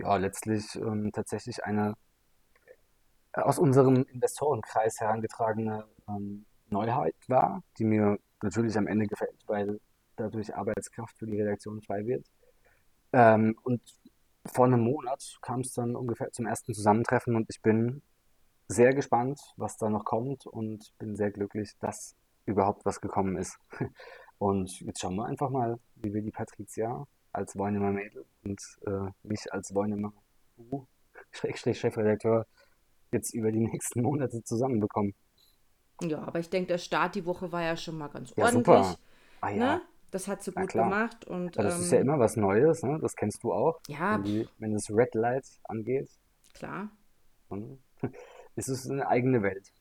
[0.01, 1.95] ja letztlich ähm, tatsächlich eine
[3.33, 9.81] äh, aus unserem Investorenkreis herangetragene ähm, Neuheit war, die mir natürlich am Ende gefällt, weil
[10.17, 12.27] dadurch Arbeitskraft für die Redaktion frei wird.
[13.13, 13.81] Ähm, und
[14.47, 18.03] vor einem Monat kam es dann ungefähr zum ersten Zusammentreffen und ich bin
[18.69, 23.59] sehr gespannt, was da noch kommt und bin sehr glücklich, dass überhaupt was gekommen ist.
[24.43, 29.09] Und jetzt schauen wir einfach mal, wie wir die Patricia als Woinemer Mädel und äh,
[29.22, 30.12] mich als Woinemer
[30.59, 30.84] U,
[31.30, 32.45] Schrägstrich Chefredakteur
[33.12, 35.14] jetzt über die nächsten Monate zusammenbekommen.
[36.03, 38.64] Ja, aber ich denke, der Start die Woche war ja schon mal ganz Ja, ordentlich.
[38.66, 38.97] super.
[39.43, 39.82] Ah ja, Ne?
[40.11, 41.24] Das hat sie gut gemacht.
[41.24, 42.99] Und, aber das ist ja ähm, immer was Neues, ne?
[43.01, 43.80] Das kennst du auch.
[43.86, 46.11] Ja, Wenn, die, wenn das Red Light angeht,
[46.53, 46.90] klar.
[48.57, 49.72] ist es eine eigene Welt.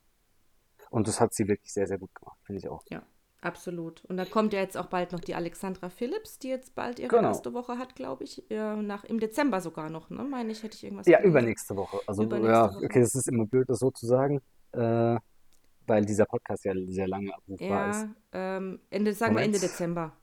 [0.91, 2.83] Und das hat sie wirklich sehr, sehr gut gemacht, finde ich auch.
[2.91, 3.01] Ja,
[3.41, 4.03] absolut.
[4.05, 7.09] Und da kommt ja jetzt auch bald noch die Alexandra Phillips, die jetzt bald ihre
[7.15, 7.29] Genau.
[7.29, 8.43] erste Woche hat, glaube ich.
[8.49, 10.23] Ja, nach, Im Dezember sogar noch, ne?
[10.23, 11.31] Meine ich, hätte ich irgendwas Ja, gelesen.
[11.31, 11.99] übernächste Woche.
[12.07, 12.85] Also, Übernächste ja, Woche.
[12.85, 15.17] okay, das ist immer blöd, das so zu sagen, äh,
[15.87, 18.07] weil dieser Podcast ja sehr lange abrufbar ist.
[18.33, 19.71] Ja, ähm, Ende, sagen wir Ende Moment.
[19.73, 20.13] Dezember.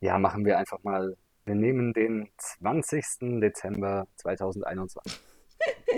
[0.00, 1.16] Ja, machen wir einfach mal.
[1.44, 3.40] Wir nehmen den 20.
[3.40, 5.20] Dezember 2021.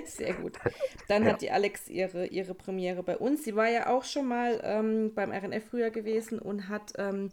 [0.06, 0.58] Sehr gut.
[1.06, 1.26] Dann Ja.
[1.26, 3.44] hat die Alex ihre, ihre Premiere bei uns.
[3.44, 7.30] Sie war ja auch schon mal ähm, beim RNF früher gewesen und hat, ähm,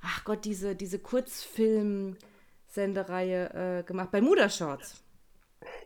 [0.00, 5.02] ach Gott, diese, diese Kurzfilm-Sendereihe äh, gemacht bei Muda-Shorts.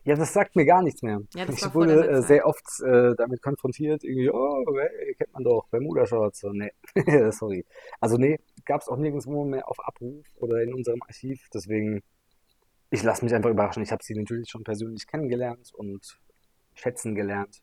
[0.03, 1.21] Ja, das sagt mir gar nichts mehr.
[1.35, 5.67] Ja, ich wurde äh, sehr oft äh, damit konfrontiert, irgendwie, oh, hey, kennt man doch,
[5.69, 6.41] Bermuda-Shorts.
[6.41, 6.71] So, nee,
[7.31, 7.65] sorry.
[7.99, 12.01] Also nee, gab es auch nirgendwo mehr auf Abruf oder in unserem Archiv, deswegen
[12.91, 13.81] ich lasse mich einfach überraschen.
[13.81, 16.19] Ich habe sie natürlich schon persönlich kennengelernt und
[16.75, 17.61] schätzen gelernt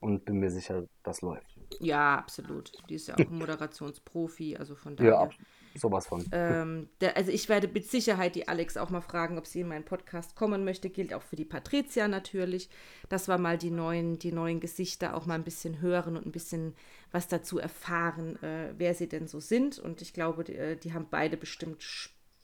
[0.00, 1.58] und bin mir sicher, das läuft.
[1.80, 2.72] Ja, absolut.
[2.88, 5.10] Die ist ja auch ein Moderationsprofi, also von daher.
[5.10, 5.28] Ja,
[5.74, 6.24] sowas von.
[6.32, 9.68] Ähm, der, also ich werde mit Sicherheit die Alex auch mal fragen, ob sie in
[9.68, 10.88] meinen Podcast kommen möchte.
[10.88, 12.70] Gilt auch für die Patricia natürlich.
[13.08, 16.32] Das war mal die neuen, die neuen Gesichter auch mal ein bisschen hören und ein
[16.32, 16.74] bisschen
[17.10, 19.80] was dazu erfahren, äh, wer sie denn so sind.
[19.80, 21.82] Und ich glaube, die, äh, die haben beide bestimmt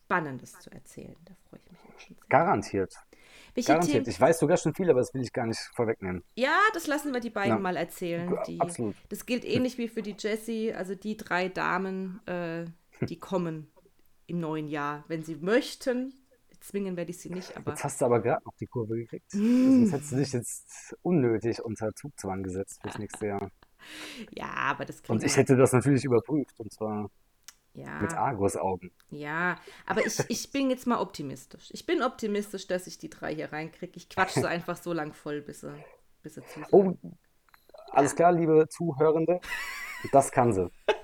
[0.07, 1.17] Spannendes zu erzählen.
[1.25, 2.27] Da freue ich mich auch schon sehr.
[2.29, 2.95] Garantiert.
[3.55, 4.05] Welche Garantiert.
[4.05, 4.09] Themen?
[4.09, 6.23] Ich weiß sogar schon viel, aber das will ich gar nicht vorwegnehmen.
[6.37, 7.59] Ja, das lassen wir die beiden Ja.
[7.59, 8.39] mal erzählen.
[8.47, 8.95] Die, absolut.
[9.09, 12.67] Das gilt ähnlich wie für die Jessie, also die drei Damen, äh,
[13.07, 13.69] die kommen
[14.29, 16.15] im neuen Jahr, wenn sie möchten.
[16.61, 19.33] Zwingen werde ich sie nicht, aber Jetzt hast du aber gerade noch die Kurve gekriegt.
[19.35, 19.87] Mm.
[19.87, 23.51] Sonst hättest du dich jetzt unnötig unter Zugzwang gesetzt fürs nächste Jahr.
[24.31, 27.11] ja, aber das kriegen Und ich hätte das natürlich überprüft und zwar
[27.77, 28.91] mit Ja, Argusaugen.
[29.11, 29.57] ja,
[29.87, 31.69] aber ich, ich bin jetzt mal optimistisch.
[31.73, 33.93] Ich bin optimistisch, dass ich die drei hier reinkriege.
[33.97, 35.73] Ich quatsche sie einfach so lang voll, bis sie,
[36.23, 36.69] bis sie zusagen.
[37.03, 37.11] Oh,
[37.91, 39.41] alles klar, liebe Zuhörende.
[40.13, 40.71] Das kann sie.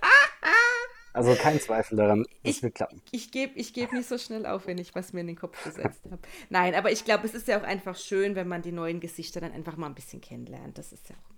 [1.15, 3.03] Also kein Zweifel daran, es Ich- wird klappen.
[3.11, 5.63] ich gebe ich geb nicht so schnell auf, wenn ich was mir in den Kopf
[5.63, 6.19] gesetzt habe.
[6.49, 9.39] Nein, aber ich glaube, es ist ja auch einfach schön, wenn man die neuen Gesichter
[9.43, 10.79] dann einfach mal ein bisschen kennenlernt.
[10.79, 11.31] Das ist ja auch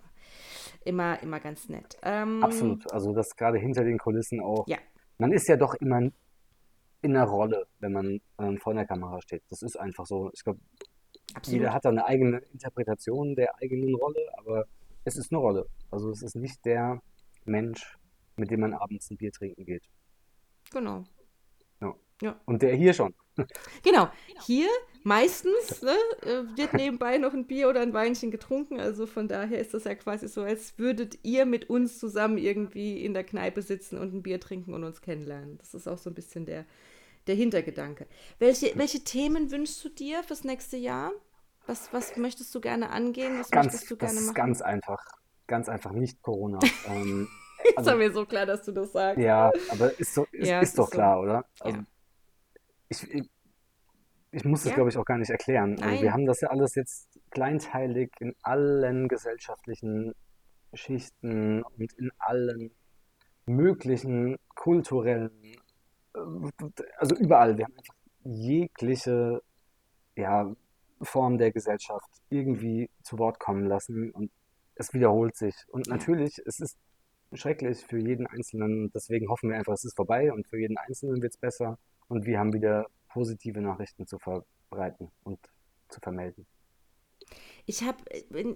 [0.85, 1.97] immer, immer, immer ganz nett.
[2.03, 2.89] Ähm, Absolut.
[2.93, 4.65] Also das gerade hinter den Kulissen auch.
[4.69, 4.77] Ja.
[5.17, 5.99] Man ist ja doch immer
[7.01, 9.43] in einer Rolle, wenn man ähm, vor der Kamera steht.
[9.49, 10.31] Das ist einfach so.
[10.33, 10.59] Ich glaube,
[11.43, 14.65] jeder hat da eine eigene Interpretation der eigenen Rolle, aber
[15.03, 15.67] es ist eine Rolle.
[15.91, 17.01] Also es ist nicht der
[17.45, 17.97] Mensch,
[18.35, 19.83] mit dem man abends ein Bier trinken geht.
[20.71, 21.03] Genau.
[22.45, 23.13] Und der hier schon.
[23.83, 24.09] Genau.
[24.45, 24.67] Hier
[25.03, 28.79] meistens ne, äh, wird nebenbei noch ein Bier oder ein Weinchen getrunken.
[28.79, 33.03] Also von daher ist das ja quasi so, als würdet ihr mit uns zusammen irgendwie
[33.03, 35.57] in der Kneipe sitzen und ein Bier trinken und uns kennenlernen.
[35.57, 36.65] Das ist auch so ein bisschen der,
[37.27, 38.07] der Hintergedanke.
[38.39, 41.11] Welche, welche Themen wünschst du dir fürs nächste Jahr?
[41.67, 43.39] Was, was möchtest du gerne angehen?
[43.39, 44.35] Was Ganz, möchtest du das gerne ist machen?
[44.35, 45.03] ganz einfach.
[45.47, 46.59] Ganz einfach, nicht Corona.
[46.87, 47.27] ähm,
[47.65, 49.19] ist also- mir so klar, dass du das sagst.
[49.21, 50.97] Ja, aber ist, so, ist, Ja, ist doch ist so.
[50.97, 51.45] klar, oder?
[51.59, 51.85] Also, Ja.
[52.89, 53.29] Ich,
[54.31, 54.75] ich, muss das, Ja.
[54.75, 55.81] glaube ich, auch gar nicht erklären.
[55.81, 60.13] Also wir haben das ja alles jetzt kleinteilig in allen gesellschaftlichen
[60.73, 62.71] Schichten und in allen
[63.45, 65.55] möglichen kulturellen,
[66.13, 66.19] äh,
[66.97, 67.57] also überall.
[67.57, 69.41] Wir haben einfach jegliche
[70.15, 70.53] ja,
[71.01, 74.31] Form der Gesellschaft irgendwie zu Wort kommen lassen und
[74.75, 75.55] es wiederholt sich.
[75.69, 76.77] Und natürlich, es ist
[77.33, 78.91] schrecklich für jeden Einzelnen.
[78.93, 81.77] Deswegen hoffen wir einfach, es ist vorbei und für jeden Einzelnen wird es besser
[82.07, 85.39] und wir haben wieder positive Nachrichten zu verbreiten und
[85.89, 86.45] zu vermelden.
[87.65, 87.97] Ich habe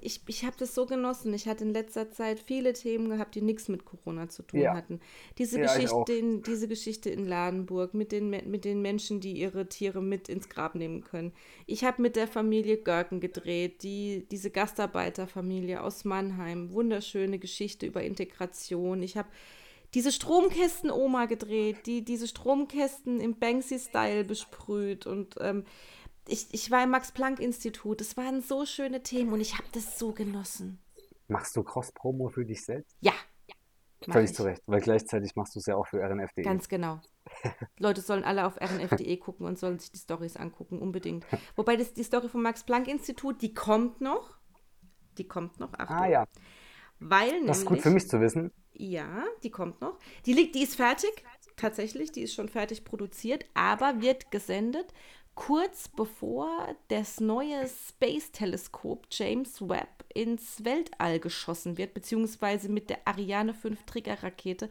[0.01, 1.33] ich, ich hab das so genossen.
[1.33, 4.73] Ich hatte in letzter Zeit viele Themen gehabt, die nichts mit Corona zu tun Ja.
[4.73, 4.99] hatten.
[5.37, 9.33] Diese Ja, ich Geschichte, in, diese Geschichte in Ladenburg mit den, mit den Menschen, die
[9.33, 11.33] ihre Tiere mit ins Grab nehmen können.
[11.65, 16.71] Ich habe mit der Familie Görken gedreht, die, diese Gastarbeiterfamilie aus Mannheim.
[16.71, 19.01] Wunderschöne Geschichte über Integration.
[19.01, 19.29] Ich habe
[19.93, 25.07] diese Stromkästen-Oma gedreht, die diese Stromkästen im Banksy-Style besprüht.
[25.07, 25.65] Und ähm,
[26.27, 28.01] ich, ich war im Max-Planck-Institut.
[28.01, 30.79] Es waren so schöne Themen und ich habe das so genossen.
[31.27, 32.95] Machst du Cross-Promo für dich selbst?
[33.01, 33.13] Ja.
[34.07, 36.41] mach Völlig zu Recht, weil gleichzeitig machst du es ja auch für RNFD.
[36.43, 37.01] Ganz genau.
[37.79, 41.25] Leute sollen alle auf rnf.de gucken und sollen sich die Stories angucken, unbedingt.
[41.55, 44.37] Wobei das, die Story vom Max-Planck-Institut, die kommt noch.
[45.17, 45.97] Die kommt noch, Achtung.
[45.97, 46.27] Ah ja,
[46.99, 48.51] Weil das ist gut nämlich, für mich zu wissen.
[48.79, 49.99] Ja, die kommt noch.
[50.25, 51.11] Die liegt, die ist fertig,
[51.57, 54.93] tatsächlich, die ist schon fertig produziert, aber wird gesendet
[55.35, 63.53] kurz bevor das neue Space-Teleskop James Webb ins Weltall geschossen wird, beziehungsweise mit der Ariane
[63.53, 64.69] 5 Triggerrakete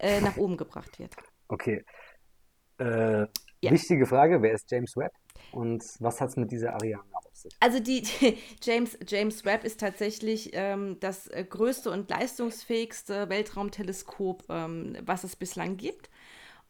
[0.00, 1.14] äh, nach oben gebracht wird.
[1.48, 1.84] Okay.
[2.78, 3.26] Äh,
[3.62, 3.70] Ja.
[3.70, 5.12] Wichtige Frage, wer ist James Webb
[5.52, 7.54] und was hat es mit dieser Ariane auf sich?
[7.60, 14.44] Also die, die James, James Webb ist tatsächlich ähm, das äh, größte und leistungsfähigste Weltraumteleskop,
[14.48, 16.10] ähm, was es bislang gibt.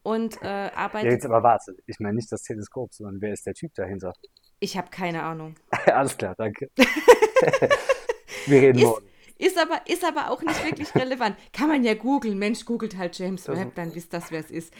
[0.03, 1.11] Und äh, Ja, arbeitet.
[1.11, 4.13] jetzt aber warte, ich meine nicht das Teleskop, sondern wer ist der Typ dahinter?
[4.59, 5.55] Ich habe keine Ahnung.
[5.85, 6.69] Alles klar, danke.
[8.45, 9.05] Wir reden Ist, morgen.
[9.37, 11.37] ist, aber, ist aber auch nicht wirklich relevant.
[11.53, 12.37] Kann man ja googeln.
[12.37, 14.73] Mensch, googelt halt James Webb, dann wisst das, wer es ist.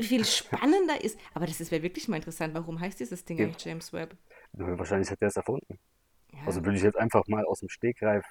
[0.00, 3.44] Viel spannender ist, aber das wäre wirklich mal interessant, warum heißt dieses Ding Ja.
[3.44, 4.16] eigentlich James Webb?
[4.56, 5.78] Wahrscheinlich hat der es erfunden.
[6.32, 8.24] Ja, Also würde ich jetzt einfach mal aus dem Stegreif,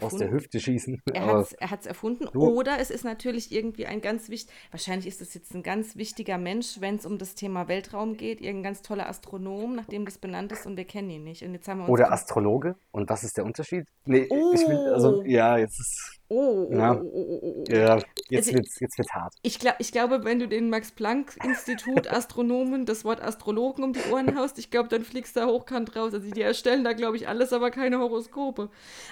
[0.00, 0.30] aus der.
[0.30, 1.00] Hüfte schießen.
[1.14, 2.26] Er hat es er erfunden.
[2.32, 5.96] Du- Oder es ist natürlich irgendwie ein ganz wichtig, wahrscheinlich ist es jetzt ein ganz
[5.96, 10.04] wichtiger Mensch, wenn es um das Thema Weltraum geht, irgendein ganz toller Astronom, nach dem
[10.04, 11.42] das benannt ist und wir kennen ihn nicht.
[11.42, 12.76] Und jetzt haben wir oder Astrologe.
[12.90, 13.86] Und was ist der Unterschied?
[14.04, 14.30] Nee, ich
[14.68, 15.22] will, also Oh.
[15.24, 16.92] ja, jetzt ist, Oh, Ja.
[16.92, 17.72] oh, oh, oh, oh, oh.
[17.72, 17.96] Ja,
[18.28, 19.34] jetzt Also- wird's, jetzt wird's hart.
[19.42, 24.36] Ich, glaub, ich glaube, wenn du den Max-Planck-Institut Astronomen das Wort Astrologen um die Ohren
[24.38, 26.12] haust, ich glaube, dann fliegst du da hochkant raus.
[26.12, 28.68] Also die erstellen da, glaube ich, alles, aber keine Horoskope.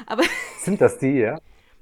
[0.07, 0.25] Aber
[0.61, 1.39] Sind das die, ja?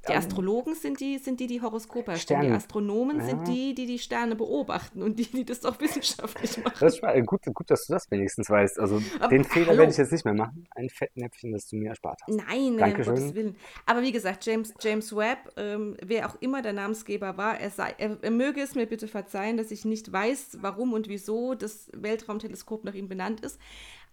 [0.08, 2.42] Die Astrologen sind die, sind die, die Horoskope erstellen.
[2.48, 2.52] Die.
[2.52, 3.52] Astronomen sind Ja.
[3.54, 6.76] die, die die Sterne beobachten und die, die das auch wissenschaftlich machen.
[6.80, 8.78] Das schwa- gut, gut, dass du das wenigstens weißt.
[8.78, 9.78] Also Aber den Fehler hallo.
[9.78, 10.66] werde ich jetzt nicht mehr machen.
[10.74, 12.34] Ein Fettnäpfchen, das du mir erspart hast.
[12.34, 13.02] Nein, nein, um.
[13.02, 13.56] Gottes Willen.
[13.86, 17.94] Aber wie gesagt, James, James Webb, ähm, wer auch immer der Namensgeber war, er, sei,
[17.98, 21.88] er, er möge es mir bitte verzeihen, dass ich nicht weiß, warum und wieso das
[21.92, 23.58] Weltraumteleskop nach ihm benannt ist.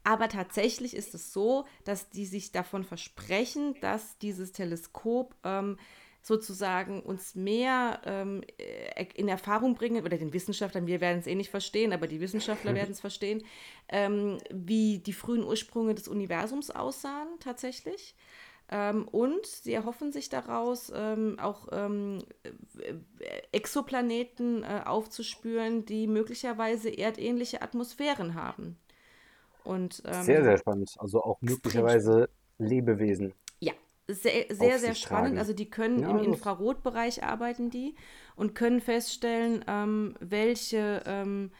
[0.04, 5.78] Aber tatsächlich ist es so, dass die sich davon versprechen, dass dieses Teleskop ähm,
[6.24, 11.36] sozusagen uns mehr ähm, äh, in Erfahrung bringen, oder den Wissenschaftlern, wir werden es eh
[11.36, 13.44] nicht verstehen, aber die Wissenschaftler werden es verstehen,
[13.90, 18.16] ähm, wie die frühen Ursprünge des Universums aussahen tatsächlich.
[18.70, 22.20] Ähm, und sie erhoffen sich daraus ähm, auch ähm,
[22.80, 22.94] äh,
[23.52, 28.78] Exoplaneten äh, aufzuspüren, die möglicherweise erdähnliche Atmosphären haben.
[29.64, 30.96] Und, ähm, Sehr, sehr spannend.
[31.00, 33.34] Also auch möglicherweise Lebewesen.
[33.60, 33.74] ja,
[34.08, 35.36] sehr, sehr, sehr spannend.
[35.36, 35.38] tragen.
[35.40, 37.96] Also die können Ja, im Infrarotbereich arbeiten die
[38.36, 41.52] und können feststellen, ähm, welche, ähm,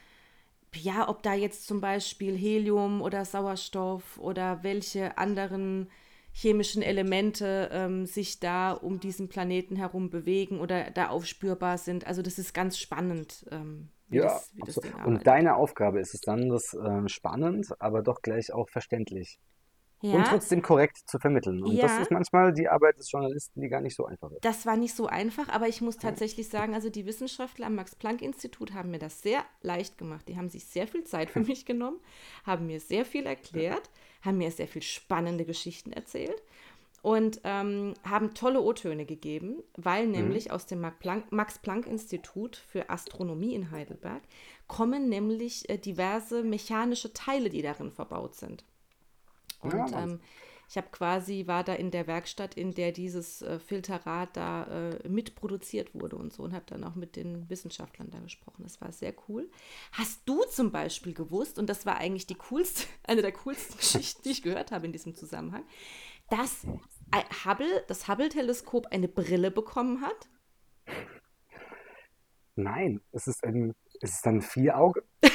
[0.74, 5.90] ja, ob da jetzt zum Beispiel Helium oder Sauerstoff oder welche anderen
[6.32, 12.06] chemischen Elemente ähm, sich da um diesen Planeten herum bewegen oder da aufspürbar sind.
[12.06, 14.76] Also das ist ganz spannend, ähm, wie Ja, das, wie das.
[14.78, 19.38] Ding Und deine Aufgabe ist es dann, das äh, spannend, aber doch gleich auch verständlich
[20.10, 21.62] und Ja, trotzdem korrekt zu vermitteln.
[21.62, 22.02] Und das Ja.
[22.02, 24.44] ist manchmal die Arbeit des Journalisten, die gar nicht so einfach ist.
[24.44, 28.72] Das war nicht so einfach, aber ich muss tatsächlich sagen, also die Wissenschaftler am Max-Planck-Institut
[28.74, 30.26] haben mir das sehr leicht gemacht.
[30.28, 32.00] Die haben sich sehr viel Zeit für mich genommen,
[32.44, 33.88] haben mir sehr viel erklärt,
[34.22, 36.42] haben mir sehr viel spannende Geschichten erzählt
[37.02, 44.22] und ähm, haben tolle O-Töne gegeben, weil nämlich aus dem Max-Planck-Institut für Astronomie in Heidelberg
[44.68, 48.64] kommen nämlich äh, diverse mechanische Teile, die darin verbaut sind.
[49.60, 50.20] Und Ja, ähm,
[50.72, 55.06] ich habe quasi, war da in der Werkstatt, in der dieses äh, Filterrad da äh,
[55.06, 58.62] mitproduziert wurde und so und habe dann auch mit den Wissenschaftlern da gesprochen.
[58.62, 59.50] Das war sehr cool.
[59.92, 64.22] Hast du zum Beispiel gewusst, und das war eigentlich die coolste, eine der coolsten Geschichten,
[64.24, 65.64] die ich gehört habe in diesem Zusammenhang,
[66.30, 66.62] dass
[67.44, 70.28] Hubble, das Hubble-Teleskop eine Brille bekommen hat?
[72.56, 75.02] Nein, es ist ein, es ist ein Vierauge.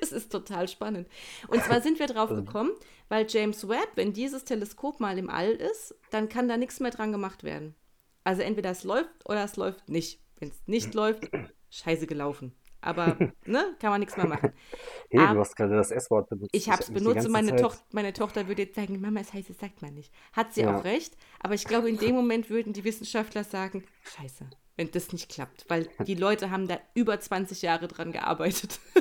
[0.00, 1.08] Es ist total spannend.
[1.48, 2.72] Und zwar sind wir drauf gekommen,
[3.08, 6.90] weil James Webb, wenn dieses Teleskop mal im All ist, dann kann da nichts mehr
[6.90, 7.74] dran gemacht werden.
[8.22, 10.20] Also entweder es läuft oder es läuft nicht.
[10.38, 11.30] Wenn es nicht läuft,
[11.70, 12.54] scheiße gelaufen.
[12.84, 13.16] Aber
[13.46, 14.52] ne, kann man nichts mehr machen.
[15.10, 16.50] Hey, Ah, du hast gerade das S-Wort benutzt.
[16.54, 19.48] Ich habe es benutzt und meine, Toch meine Tochter würde jetzt sagen, Mama, es heißt,
[19.50, 20.12] es sagt man nicht.
[20.32, 20.76] Hat sie Ja.
[20.76, 25.12] auch recht, aber ich glaube, in dem Moment würden die Wissenschaftler sagen, scheiße, wenn das
[25.12, 28.80] nicht klappt, weil die Leute haben da über 20 Jahre dran gearbeitet.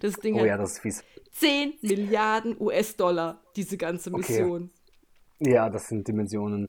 [0.00, 1.04] Das Ding Oh ja, das ist fies.
[1.32, 4.42] 10 Milliarden US-Dollar, diese ganze Okay.
[4.42, 4.70] Mission.
[5.38, 6.66] Ja, das sind Dimensionen.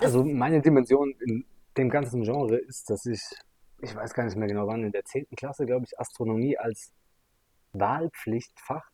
[0.00, 1.44] Also meine Dimension in
[1.76, 3.20] dem ganzen Genre ist, dass ich,
[3.82, 5.26] ich weiß gar nicht mehr genau wann, in der 10.
[5.36, 6.92] Klasse, glaube ich, Astronomie als
[7.72, 8.84] Wahlpflichtfach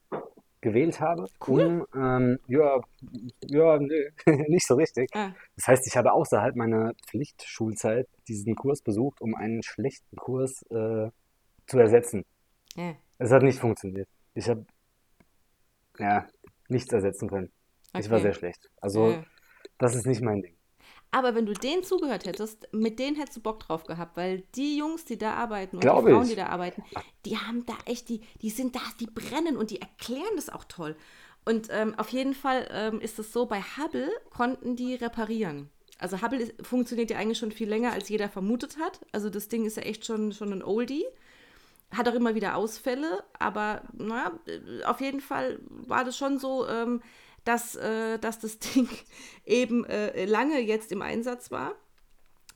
[0.61, 1.27] gewählt habe.
[1.47, 1.87] Cool.
[1.95, 2.81] Um, ähm, ja,
[3.45, 4.11] ja, nee,
[4.49, 5.11] nicht so richtig.
[5.15, 10.63] Ah, Das heißt, ich habe außerhalb meiner Pflichtschulzeit diesen Kurs besucht, um einen schlechten Kurs
[10.71, 11.11] äh,
[11.67, 12.25] zu ersetzen.
[12.75, 12.95] ja.
[13.19, 14.09] Es hat nicht funktioniert.
[14.35, 14.67] Ich habe
[15.99, 16.27] ja
[16.69, 17.51] nichts ersetzen können.
[17.99, 18.25] Ich war Okay.
[18.25, 18.71] sehr schlecht.
[18.83, 19.25] Also Ja.
[19.79, 20.56] das ist nicht mein Ding.
[21.17, 24.77] Aber wenn du denen zugehört hättest, mit denen hättest du Bock drauf gehabt, weil die
[24.77, 26.29] Jungs, die da arbeiten und Glaub die Frauen, ich.
[26.29, 26.85] die da arbeiten,
[27.25, 30.65] die haben da echt, die, die sind da, die brennen und die erklären das auch
[30.65, 30.95] toll.
[31.47, 35.71] Und ähm, auf jeden Fall ähm, ist es so, bei Hubble konnten die reparieren.
[35.99, 39.01] Also Hubble ist, funktioniert ja eigentlich schon viel länger, als jeder vermutet hat.
[39.13, 41.07] Also das Ding ist ja echt schon, schon ein Oldie.
[41.93, 46.69] Hat auch immer wieder Ausfälle, aber naja, äh, auf jeden Fall war das schon so,
[46.69, 47.01] ähm,
[47.47, 48.89] dass, äh, dass das Ding
[49.45, 51.75] eben äh, lange jetzt im Einsatz war.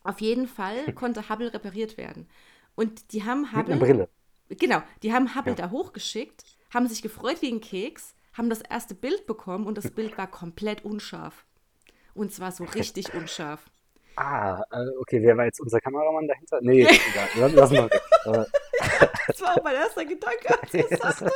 [0.04, 2.28] Auf jeden Fall konnte Hubble repariert werden.
[2.74, 4.08] Und die haben Mit Hubble, einer Brille.
[4.48, 5.66] genau, die haben Hubble Ja.
[5.66, 9.90] da hochgeschickt, haben sich gefreut wie ein Keks, haben das erste Bild bekommen und das
[9.90, 11.44] Bild war komplett unscharf.
[12.14, 13.70] Und zwar so richtig unscharf.
[14.22, 16.58] Ah, äh, okay, wer war jetzt unser Kameramann dahinter?
[16.60, 17.50] Nee, egal.
[17.54, 18.02] Lass- wir weg.
[19.26, 21.30] Das war auch mein erster Gedanke, als ich das sagte.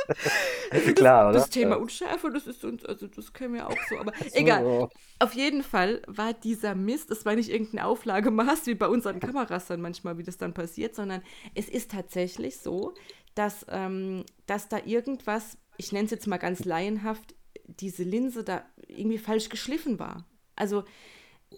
[0.69, 1.39] Also das, Klar, oder?
[1.39, 1.77] Das Thema.
[1.77, 4.89] Unschärfe, das ist uns, also das kennen wir auch so, aber so, egal.
[5.17, 9.65] Auf jeden Fall war dieser Mist, es war nicht irgendein Auflagemaß wie bei unseren Kameras
[9.65, 11.23] dann manchmal, wie das dann passiert, sondern
[11.55, 12.93] es ist tatsächlich so,
[13.33, 17.33] dass, ähm, dass da irgendwas, ich nenne es jetzt mal ganz laienhaft,
[17.65, 20.25] diese Linse da irgendwie falsch geschliffen war.
[20.55, 20.83] Also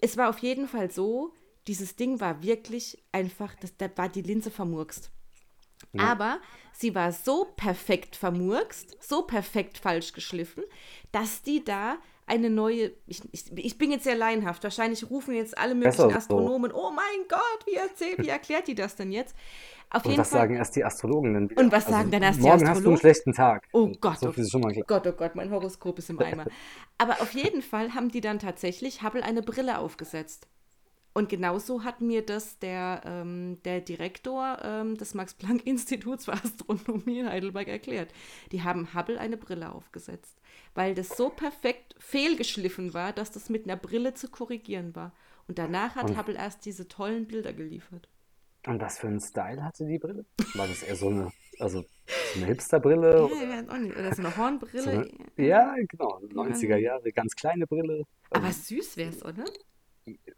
[0.02, 1.32] es war auf jeden Fall so,
[1.66, 5.10] dieses Ding war wirklich einfach, das, da war die Linse vermurkst.
[5.92, 6.04] Ja.
[6.04, 6.40] Aber
[6.72, 10.64] sie war so perfekt vermurkst, so perfekt falsch geschliffen,
[11.12, 15.56] dass die da eine neue, ich, ich, ich bin jetzt sehr laienhaft, wahrscheinlich rufen jetzt
[15.56, 16.76] alle möglichen Astronomen, so.
[16.76, 19.34] oh mein Gott, wie erzählt, wie erklärt die das denn jetzt?
[19.90, 20.40] Auf und was Fall.
[20.40, 21.60] sagen erst die Astrologen denn wieder?
[21.60, 22.64] Und was also sagen dann erst die Astrologen?
[22.64, 23.68] Morgen hast du einen schlechten Tag.
[23.72, 26.44] Oh Gott, so oh, Gott, oh Gott, mein Horoskop ist im Eimer.
[26.98, 30.46] Aber auf jeden Fall haben die dann tatsächlich Hubble eine Brille aufgesetzt.
[31.14, 37.28] Und genauso hat mir das der, ähm, der Direktor ähm, des Max-Planck-Instituts für Astronomie in
[37.28, 38.12] Heidelberg erklärt.
[38.52, 40.38] Die haben Hubble eine Brille aufgesetzt,
[40.74, 45.12] weil das so perfekt fehlgeschliffen war, dass das mit einer Brille zu korrigieren war.
[45.48, 48.08] Und danach hat und, Hubble erst diese tollen Bilder geliefert.
[48.68, 50.26] Und was für einen Style hatte die Brille?
[50.54, 53.16] War das eher so eine, also so eine Hipster-Brille?
[53.16, 54.82] Ja, oder, oder so eine Hornbrille?
[54.82, 58.04] So eine, ja, genau, 90er Jahre, ganz kleine Brille.
[58.30, 59.46] Aber ähm, süß wäre es, oder?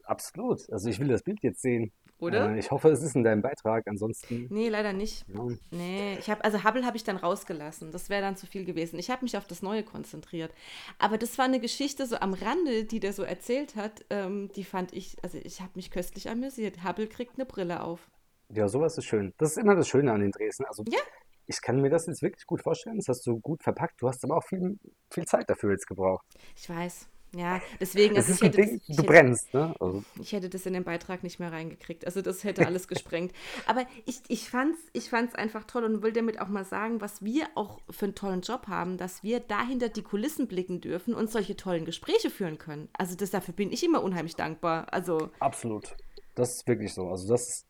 [0.04, 0.70] Absolut.
[0.70, 1.90] Also ich will das Bild jetzt sehen.
[2.20, 2.54] Oder?
[2.54, 3.88] Äh, ich hoffe, es ist in deinem Beitrag.
[3.88, 4.46] Ansonsten.
[4.50, 5.24] Nee, leider nicht.
[5.28, 5.48] Ja.
[5.72, 7.90] Nee, ich habe also Hubble habe ich dann rausgelassen.
[7.90, 8.98] Das wäre dann zu viel gewesen.
[8.98, 10.52] Ich habe mich auf das Neue konzentriert.
[10.98, 14.04] Aber das war eine Geschichte so am Rande, die der so erzählt hat.
[14.10, 16.84] Ähm, die fand ich, also ich habe mich köstlich amüsiert.
[16.84, 18.08] Hubble kriegt eine Brille auf.
[18.52, 19.32] Ja, sowas ist schön.
[19.38, 20.64] Das ist immer das Schöne an den Dresden.
[20.64, 20.98] Also ja.
[21.46, 22.96] ich kann mir das jetzt wirklich gut vorstellen.
[22.96, 24.02] Das hast du gut verpackt.
[24.02, 24.78] Du hast aber auch viel,
[25.10, 26.26] viel Zeit dafür jetzt gebraucht.
[26.56, 27.08] Ich weiß.
[27.36, 28.16] Ja, deswegen.
[28.16, 29.74] Also ich hätte, Ding, ich du hätte, brennst, ne?
[29.78, 30.02] Also.
[30.20, 32.04] Ich hätte das in den Beitrag nicht mehr reingekriegt.
[32.04, 33.32] Also das hätte alles gesprengt.
[33.66, 37.00] Aber ich, ich fand es ich fand's einfach toll und will damit auch mal sagen,
[37.00, 41.14] was wir auch für einen tollen Job haben, dass wir dahinter die Kulissen blicken dürfen
[41.14, 42.88] und solche tollen Gespräche führen können.
[42.94, 44.92] Also das, dafür bin ich immer unheimlich dankbar.
[44.92, 45.94] Also Absolut.
[46.34, 47.08] Das ist wirklich so.
[47.08, 47.66] Also das ist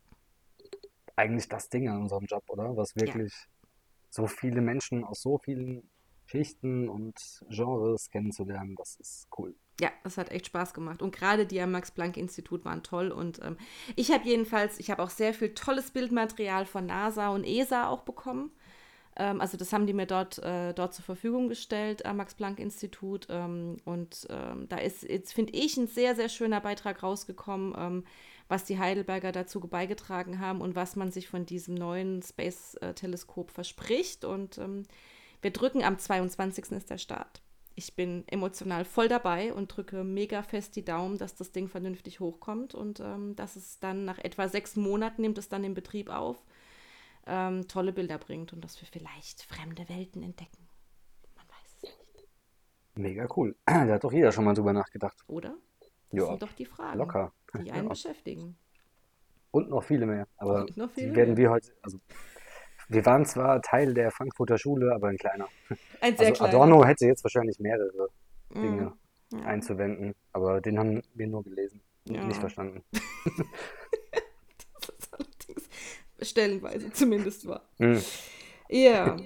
[1.16, 2.76] eigentlich das Ding an unserem Job, oder?
[2.76, 3.68] Was wirklich ja.
[4.10, 5.88] so viele Menschen aus so vielen
[6.26, 7.14] Schichten und
[7.48, 9.54] Genres kennenzulernen, das ist cool.
[9.80, 11.02] Ja, das hat echt Spaß gemacht.
[11.02, 13.10] Und gerade die am Max-Planck-Institut waren toll.
[13.10, 13.56] Und ähm,
[13.96, 18.02] ich habe jedenfalls, ich habe auch sehr viel tolles Bildmaterial von NASA und ESA auch
[18.02, 18.52] bekommen.
[19.16, 23.26] Ähm, also das haben die mir dort, äh, dort zur Verfügung gestellt am Max-Planck-Institut.
[23.28, 28.04] Ähm, und ähm, da ist jetzt, finde ich, ein sehr, sehr schöner Beitrag rausgekommen, ähm,
[28.50, 34.24] was die Heidelberger dazu beigetragen haben und was man sich von diesem neuen Space-Teleskop verspricht.
[34.24, 34.82] Und ähm,
[35.40, 36.72] wir drücken am 22.
[36.72, 37.42] ist der Start.
[37.76, 42.18] Ich bin emotional voll dabei und drücke mega fest die Daumen, dass das Ding vernünftig
[42.18, 46.10] hochkommt und ähm, dass es dann nach etwa sechs Monaten nimmt es dann den Betrieb
[46.10, 46.44] auf,
[47.26, 50.68] ähm, tolle Bilder bringt und dass wir vielleicht fremde Welten entdecken.
[51.36, 52.28] Man weiß es nicht.
[52.96, 53.56] Mega cool.
[53.64, 55.16] Da hat doch jeder schon mal drüber nachgedacht.
[55.28, 55.54] Oder?
[56.10, 56.26] Das ja.
[56.26, 57.32] sind doch die Fragen, Locker.
[57.54, 57.88] die einen ja.
[57.88, 58.56] beschäftigen.
[59.52, 60.26] Und noch viele mehr.
[60.36, 61.36] Aber viele die werden mehr.
[61.36, 61.98] wir heute, also
[62.88, 65.48] wir waren zwar Teil der Frankfurter Schule, aber ein kleiner.
[66.00, 66.54] Ein sehr also kleiner.
[66.54, 68.08] Adorno hätte jetzt wahrscheinlich mehrere
[68.50, 68.92] mm, Dinge
[69.30, 69.44] mm, ja.
[69.44, 72.24] einzuwenden, aber den haben wir nur gelesen und ja.
[72.24, 72.82] nicht verstanden.
[72.92, 75.68] das ist allerdings
[76.22, 77.62] stellenweise zumindest wahr.
[77.78, 77.98] Mm.
[78.68, 79.16] Ja.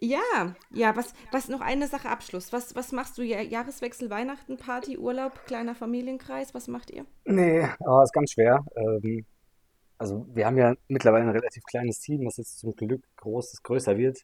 [0.00, 2.52] Ja, ja, was, was noch eine Sache Abschluss.
[2.52, 3.22] Was, was machst du?
[3.22, 6.54] Jahreswechsel, Weihnachten, Party, Urlaub, kleiner Familienkreis?
[6.54, 7.06] Was macht ihr?
[7.24, 8.64] Nee, aber ist ganz schwer.
[8.76, 9.24] Ähm,
[9.98, 13.96] also wir haben ja mittlerweile ein relativ kleines Team, das jetzt zum Glück groß, größer
[13.96, 14.18] wird.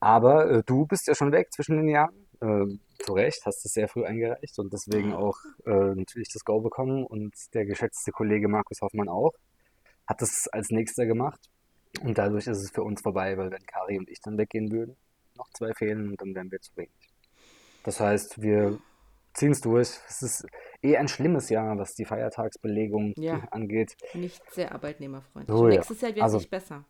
[0.00, 2.26] Aber äh, du bist ja schon weg zwischen den Jahren.
[2.40, 5.36] Äh, zu Recht, hast es sehr früh eingereicht und deswegen auch
[5.66, 7.04] äh, natürlich das Go bekommen.
[7.04, 9.32] Und der geschätzte Kollege Markus Hoffmann auch
[10.06, 11.50] hat das als nächster gemacht.
[12.02, 14.96] Und dadurch ist es für uns vorbei, weil wenn Kari und ich dann weggehen würden,
[15.36, 16.90] noch zwei fehlen und dann wären wir zu wenig.
[17.84, 18.78] Das heißt, wir
[19.34, 20.00] ziehen es durch.
[20.08, 20.46] Es ist
[20.82, 23.46] eh ein schlimmes Jahr, was die Feiertagsbelegung ja.
[23.50, 23.96] angeht.
[24.14, 25.56] Nicht sehr arbeitnehmerfreundlich.
[25.56, 26.84] Oh, Nächstes Jahr wird also, nicht besser.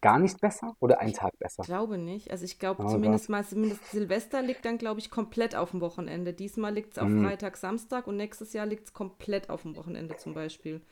[0.00, 1.62] Gar nicht besser oder ein Tag besser?
[1.62, 2.30] Ich glaube nicht.
[2.30, 5.80] Also ich glaube oh, zumindest mal, zumindest Silvester liegt dann, glaube ich, komplett auf dem
[5.80, 6.32] Wochenende.
[6.32, 7.24] Diesmal liegt es auf mm.
[7.24, 10.82] Freitag, Samstag und nächstes Jahr liegt es komplett auf dem Wochenende zum Beispiel.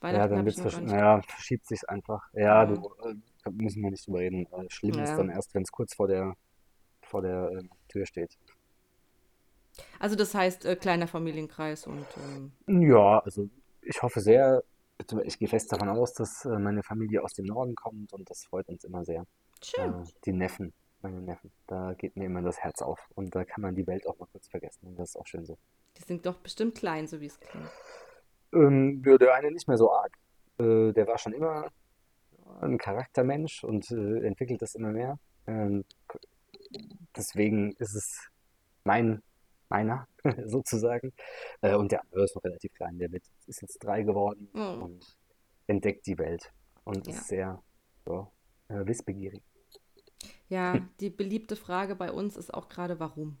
[0.00, 2.22] Weihnachten ja, dann wird's versch naja, verschiebt sich einfach.
[2.32, 2.66] Ja, ja.
[2.66, 4.46] Du, äh, müssen wir nicht drüber reden.
[4.52, 5.04] Äh, schlimm ja.
[5.04, 6.34] ist dann erst, wenn es kurz vor der,
[7.02, 8.36] vor der äh, Tür steht.
[9.98, 12.06] Also das heißt äh, kleiner Familienkreis und.
[12.16, 12.52] Ähm...
[12.66, 13.48] Ja, also
[13.82, 14.62] ich hoffe sehr,
[15.24, 18.44] ich gehe fest davon aus, dass äh, meine Familie aus dem Norden kommt und das
[18.44, 19.26] freut uns immer sehr.
[19.62, 20.02] Schön.
[20.02, 20.72] Äh, die Neffen,
[21.02, 24.06] meine Neffen, da geht mir immer das Herz auf und da kann man die Welt
[24.06, 25.56] auch mal kurz vergessen und das ist auch schön so.
[25.98, 27.70] Die sind doch bestimmt klein, so wie es klingt.
[28.56, 30.12] Ähm, der eine nicht mehr so arg.
[30.58, 31.68] Äh, der war schon immer
[32.60, 35.18] ein Charaktermensch und äh, entwickelt das immer mehr.
[35.46, 35.84] Ähm,
[37.14, 38.28] deswegen ist es
[38.84, 39.22] mein
[39.68, 40.06] meiner
[40.46, 41.12] sozusagen.
[41.60, 44.82] Äh, und der andere ist noch relativ klein, der wird, ist jetzt drei geworden mhm.
[44.82, 45.16] und
[45.66, 46.52] entdeckt die Welt
[46.84, 47.12] und ja.
[47.12, 47.62] ist sehr
[48.04, 48.28] so,
[48.68, 49.42] äh, wissbegierig.
[50.48, 53.38] Ja, die beliebte Frage bei uns ist auch gerade, warum?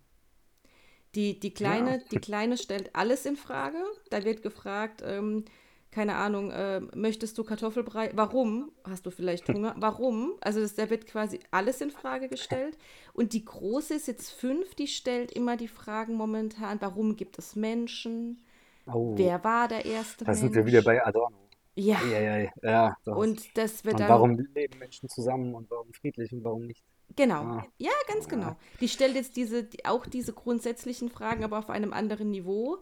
[1.14, 3.78] Die, die, Kleine, die Kleine stellt alles in Frage.
[4.10, 5.44] Da wird gefragt, ähm,
[5.90, 8.10] keine Ahnung, äh, möchtest du Kartoffelbrei?
[8.14, 8.70] Warum?
[8.84, 9.74] Hast du vielleicht Hunger?
[9.78, 10.34] Warum?
[10.42, 12.76] Also das, da wird quasi alles in Frage gestellt.
[13.14, 17.56] Und die Große ist jetzt fünf, die stellt immer die Fragen momentan, warum gibt es
[17.56, 18.42] Menschen?
[18.86, 20.56] Oh, Wer war der erste da sind Mensch?
[20.56, 21.50] wir wieder bei Adorno.
[21.76, 23.16] Ja, Ja, ja, ja, ja, doch.
[23.16, 26.84] und das wird Und dann warum leben Menschen zusammen und warum friedlich und warum nicht?
[27.16, 27.42] Genau.
[27.42, 28.56] Ah, Ja, ganz genau.
[28.80, 32.78] Die stellt jetzt diese, die, auch diese grundsätzlichen Fragen, aber auf einem anderen Niveau.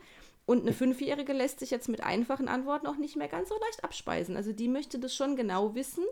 [0.47, 3.83] Und eine Fünfjährige lässt sich jetzt mit einfachen Antworten auch nicht mehr ganz so leicht
[3.85, 4.37] abspeisen.
[4.37, 6.05] Also die möchte das schon genau wissen.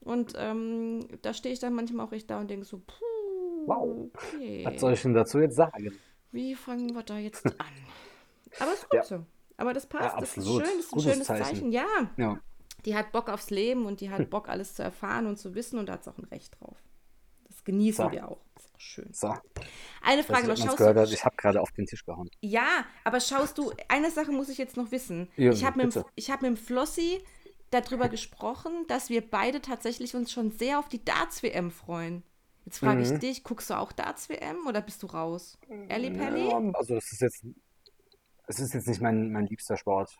[0.00, 4.10] Und ähm, da stehe ich dann manchmal auch echt da und denke so, puh, wow.
[4.12, 4.78] Was okay.
[4.78, 5.96] soll ich denn dazu jetzt sagen?
[6.30, 7.72] Wie fangen wir da jetzt an?
[8.58, 9.24] Aber ist gut Ja, so.
[9.56, 11.44] Aber das ja, passt, das ist schön, das ist ein Gutes schönes Zeichen.
[11.44, 11.72] Zeichen.
[11.72, 11.86] Ja,
[12.16, 12.38] Ja.
[12.84, 15.78] die hat Bock aufs Leben und die hat Bock, alles zu erfahren und zu wissen
[15.78, 16.76] und da hat sie auch ein Recht drauf.
[17.64, 18.38] Das genießen So, wir auch.
[18.76, 19.08] Schön.
[19.12, 19.34] so.
[20.02, 20.56] Eine Ich Frage noch.
[20.56, 22.28] Schaust gehört du, Ich habe gerade auf den Tisch gehauen.
[22.40, 25.28] ja, aber schaust du, eine Sache muss ich jetzt noch wissen.
[25.36, 27.22] Ja, Ich habe mit, ich hab mit Flossi
[27.70, 32.22] darüber gesprochen, dass wir beide tatsächlich uns schon sehr auf die Darts-WM freuen.
[32.66, 33.20] Jetzt frage ich Mhm.
[33.20, 35.58] dich, guckst du auch Darts-WM oder bist du raus?
[35.88, 36.48] Elli Pelli?
[36.48, 37.44] Ja, also es ist jetzt,
[38.46, 40.16] es ist jetzt nicht mein, mein liebster Sport.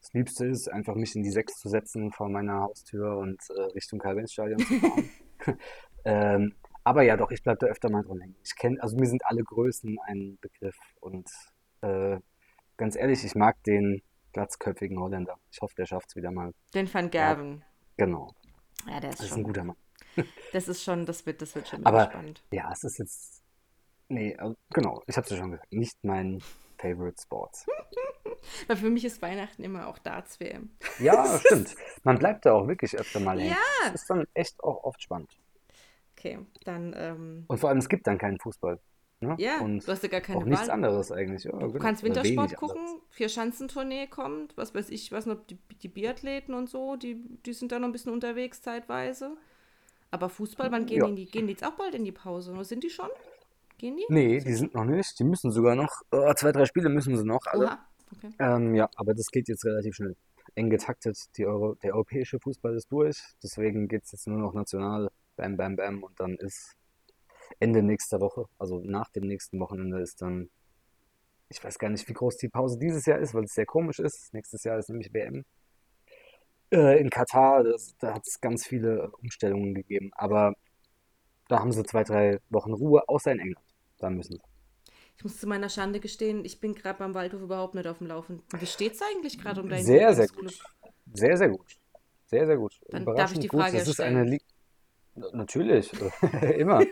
[0.00, 3.60] Das Liebste ist einfach, mich in die Sechs zu setzen vor meiner Haustür und äh,
[3.74, 5.10] Richtung Karl-Benz-Stadion zu fahren.
[6.04, 6.54] ähm,
[6.84, 8.36] aber ja, doch, ich bleibe da öfter mal dran hängen.
[8.44, 11.28] Ich kenne, also mir sind alle Größen ein Begriff und
[11.80, 12.18] äh,
[12.76, 15.38] ganz ehrlich, ich mag den glatzköpfigen Holländer.
[15.50, 16.52] Ich hoffe, der schafft es wieder mal.
[16.74, 17.64] Den Van Ja, Gerven.
[17.96, 18.34] genau.
[18.86, 19.76] Ja, der ist Das ist ein schon, guter Mann.
[20.52, 22.42] das ist schon, das wird, das wird schon Aber spannend.
[22.52, 23.42] ja, es ist jetzt,
[24.08, 26.42] nee, also, genau, ich habe es ja schon gesagt, nicht mein
[26.78, 27.64] Favorite Sport.
[28.66, 30.70] Weil für mich ist Weihnachten immer auch Darts-WM.
[30.98, 31.74] Ja, stimmt.
[32.02, 33.52] Man bleibt da auch wirklich öfter mal hängen.
[33.52, 35.30] Ja, Es ist dann echt auch oft spannend.
[36.24, 38.80] Okay, dann, ähm, Und vor allem, es gibt dann keinen Fußball.
[39.20, 39.36] Ne?
[39.38, 40.70] ja, Und du hast ja gar auch keine nichts Wahl.
[40.74, 41.44] anderes eigentlich.
[41.44, 41.78] Ja, Du genau.
[41.78, 43.00] kannst Wintersport gucken.
[43.10, 47.16] Vier-Schanzentournee kommt, was weiß ich, nicht, ob die, die Biathleten und so, die,
[47.46, 49.36] die sind da noch ein bisschen unterwegs zeitweise.
[50.10, 51.10] Aber Fußball, wann gehen Ja.
[51.10, 52.52] die, gehen die jetzt auch bald in die Pause?
[52.52, 53.08] Oder sind die schon?
[53.78, 54.04] Gehen die?
[54.08, 55.18] Nee, die sind noch nicht.
[55.18, 57.78] Die müssen sogar noch, oh, zwei, drei Spiele müssen sie noch alle.
[58.16, 58.30] Okay.
[58.38, 60.16] Ähm, ja, aber das geht jetzt relativ schnell.
[60.54, 61.18] Eng getaktet.
[61.36, 63.16] Die Euro, der europäische Fußball ist durch.
[63.42, 65.10] Deswegen geht es jetzt nur noch national.
[65.36, 66.02] Bam, bam, bam.
[66.02, 66.76] Und dann ist
[67.60, 70.50] Ende nächster Woche, also nach dem nächsten Wochenende, ist dann,
[71.48, 73.98] ich weiß gar nicht, wie groß die Pause dieses Jahr ist, weil es sehr komisch
[73.98, 74.32] ist.
[74.32, 75.44] Nächstes Jahr ist nämlich WM.
[76.72, 80.10] Äh, in Katar, das, da hat es ganz viele Umstellungen gegeben.
[80.14, 80.54] Aber
[81.48, 83.66] da haben sie zwei, drei Wochen Ruhe, außer in England.
[83.98, 84.42] Da müssen sie.
[85.16, 88.08] Ich muss zu meiner Schande gestehen, ich bin gerade beim Waldhof überhaupt nicht auf dem
[88.08, 88.44] Laufenden.
[88.58, 90.58] Wie steht es eigentlich gerade um deinen Sehr, sehr gut.
[91.12, 91.78] Sehr, sehr gut.
[92.26, 92.80] Sehr, sehr gut.
[92.88, 93.60] Dann darf ich die gut.
[93.60, 94.38] Frage ja Das ist eine.
[95.14, 95.92] Natürlich.
[96.56, 96.82] Immer.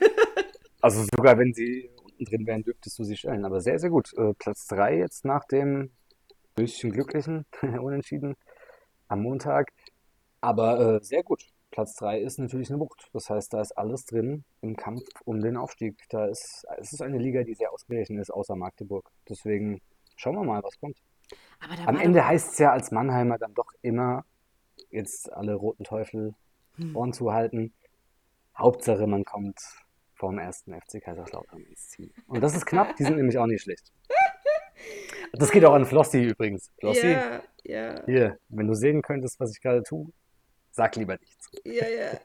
[0.80, 3.44] Also sogar wenn sie unten drin wären, dürftest du sie stellen.
[3.44, 4.12] Aber sehr, sehr gut.
[4.14, 5.90] Äh, Platz 3 jetzt nach dem
[6.54, 8.36] bisschen glücklichen Unentschieden
[9.08, 9.72] am Montag.
[10.40, 11.46] Aber äh, sehr gut.
[11.70, 13.08] Platz 3 ist natürlich eine Wucht.
[13.12, 15.96] Das heißt, da ist alles drin im Kampf um den Aufstieg.
[16.10, 19.08] Da ist, es ist eine Liga, die sehr ausgeglichen ist, außer Magdeburg.
[19.28, 19.80] Deswegen
[20.16, 20.98] schauen wir mal, was kommt.
[21.86, 22.26] Am Ende doch.
[22.26, 24.24] heißt es ja als Mannheimer dann doch immer,
[24.90, 26.34] jetzt alle roten Teufel
[26.76, 26.96] Hm.
[26.96, 27.72] Ohren zu halten.
[28.62, 29.58] Hauptsache, man kommt
[30.14, 32.12] vom ersten FC Kaiserslautern ins Ziel.
[32.26, 33.92] Und das ist knapp, die sind nämlich auch nicht schlecht.
[35.32, 36.70] Das geht auch an Flossi übrigens.
[36.78, 38.04] Flossi, Ja, ja.
[38.06, 40.12] hier, wenn du sehen könntest, was ich gerade tue,
[40.72, 41.50] sag lieber nichts.
[41.64, 42.18] Ja, ja.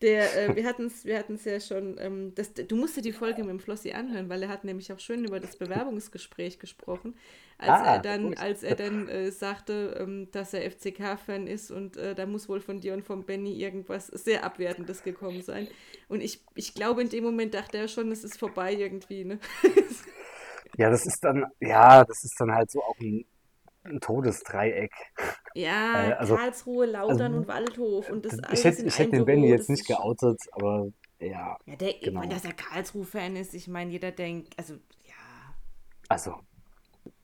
[0.00, 3.12] Der, äh, wir hatten es wir hatten's ja schon, ähm, das, du musst dir die
[3.12, 7.16] Folge mit dem Flossi anhören, weil er hat nämlich auch schön über das Bewerbungsgespräch gesprochen,
[7.58, 8.38] als er Ah, dann, gut.
[8.38, 12.60] als er dann äh, sagte, ähm, dass er FCK-Fan ist und äh, da muss wohl
[12.60, 15.68] von dir und von Benny irgendwas sehr Abwertendes gekommen sein.
[16.08, 19.40] Und ich, ich glaube, in dem Moment dachte er schon, es ist vorbei irgendwie, ne?
[20.76, 23.24] Ja, das ist dann, ja, das ist dann halt so auch ein,
[23.88, 24.92] ein Todesdreieck.
[25.54, 29.24] Ja, Äh, also, Karlsruhe, Lautern also und Waldhof und das ich hätte, ich hätte den
[29.24, 32.28] Benny jetzt nicht geoutet, aber ja, Ja, der, meine, genau.
[32.28, 34.74] dass er Karlsruhe-Fan ist, ich meine, jeder denkt, also,
[35.04, 35.54] ja.
[36.08, 36.34] Also,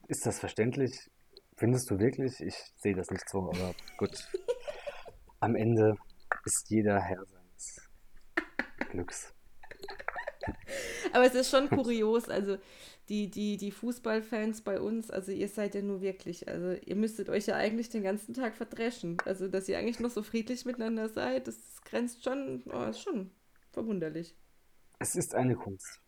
[0.09, 1.11] ist das verständlich?
[1.57, 2.41] Findest du wirklich?
[2.41, 4.11] Ich sehe das nicht so, aber gut.
[5.41, 5.97] Am Ende
[6.45, 7.89] ist jeder Herr seines
[8.91, 9.34] Glücks.
[11.13, 12.59] Aber es ist schon kurios, also
[13.09, 17.29] die, die, die Fußballfans bei uns, also ihr seid ja nur wirklich, also ihr müsstet
[17.29, 19.19] euch ja eigentlich den ganzen Tag verdreschen.
[19.25, 23.31] Also, dass ihr eigentlich noch so friedlich miteinander seid, das grenzt schon, oh, ist schon
[23.73, 24.35] verwunderlich.
[24.99, 26.01] Es ist eine Kunst.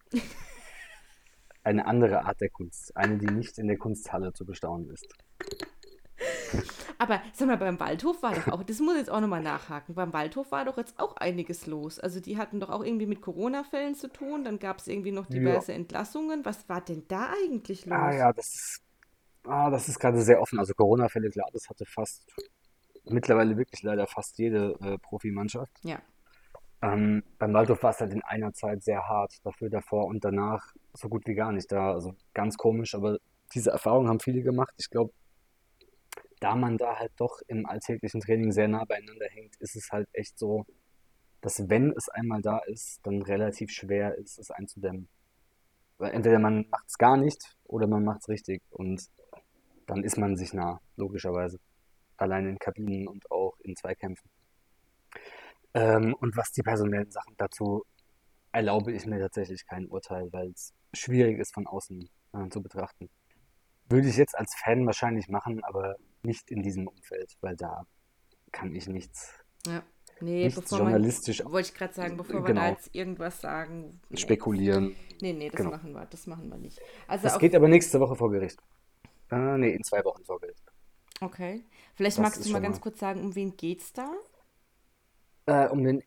[1.62, 2.96] Eine andere Art der Kunst.
[2.96, 5.12] Eine, die nicht in der Kunsthalle zu bestaunen ist.
[6.98, 9.94] Aber sag mal, beim Waldhof war doch auch, das muss ich jetzt auch nochmal nachhaken,
[9.94, 11.98] beim Waldhof war doch jetzt auch einiges los.
[11.98, 15.26] Also die hatten doch auch irgendwie mit Corona-Fällen zu tun, dann gab es irgendwie noch
[15.26, 15.78] diverse ja.
[15.78, 16.44] Entlassungen.
[16.44, 17.98] Was war denn da eigentlich los?
[17.98, 18.82] Ah ja, das ist,
[19.44, 20.58] ah, das ist gerade sehr offen.
[20.58, 22.24] Also Corona-Fälle, klar, das hatte fast,
[23.04, 25.72] mittlerweile wirklich leider fast jede äh, Profimannschaft.
[25.82, 26.00] Ja.
[26.82, 30.74] Ähm, beim Waldhof war es halt in einer Zeit sehr hart, dafür davor und danach
[30.92, 31.92] so gut wie gar nicht da.
[31.92, 33.18] Also ganz komisch, aber
[33.54, 34.74] diese Erfahrung haben viele gemacht.
[34.76, 35.12] Ich glaube,
[36.40, 40.08] da man da halt doch im alltäglichen Training sehr nah beieinander hängt, ist es halt
[40.12, 40.66] echt so,
[41.40, 45.08] dass wenn es einmal da ist, dann relativ schwer ist, es einzudämmen.
[45.98, 49.08] Weil entweder man macht es gar nicht oder man macht es richtig und
[49.86, 51.58] dann ist man sich nah, logischerweise.
[52.16, 54.28] Allein in Kabinen und auch in Zweikämpfen.
[55.74, 57.84] Ähm, und was die personellen Sachen dazu
[58.52, 63.10] erlaube ich mir tatsächlich kein Urteil, weil es schwierig ist von außen äh, zu betrachten.
[63.88, 65.96] Würde ich jetzt als Fan wahrscheinlich machen, aber
[66.26, 67.86] nicht in diesem Umfeld, weil da
[68.52, 69.32] kann ich nichts.
[69.66, 69.82] Ja.
[70.20, 71.42] Nee, nichts bevor journalistisch.
[71.42, 74.00] Man, wollte ich gerade sagen, bevor genau, wir da jetzt irgendwas sagen.
[74.08, 74.16] Nee.
[74.16, 74.96] Spekulieren.
[75.20, 75.70] Nee, nee, das genau.
[75.70, 76.80] machen wir, das machen wir nicht.
[77.06, 78.58] Also das geht aber nächste Woche vor Gericht.
[79.30, 80.62] Äh, nee, in zwei Wochen vor Gericht.
[81.20, 81.64] Okay.
[81.94, 82.82] Vielleicht das magst du mal ganz mal.
[82.82, 84.10] kurz sagen, um wen geht's da?
[85.46, 86.02] Äh, um den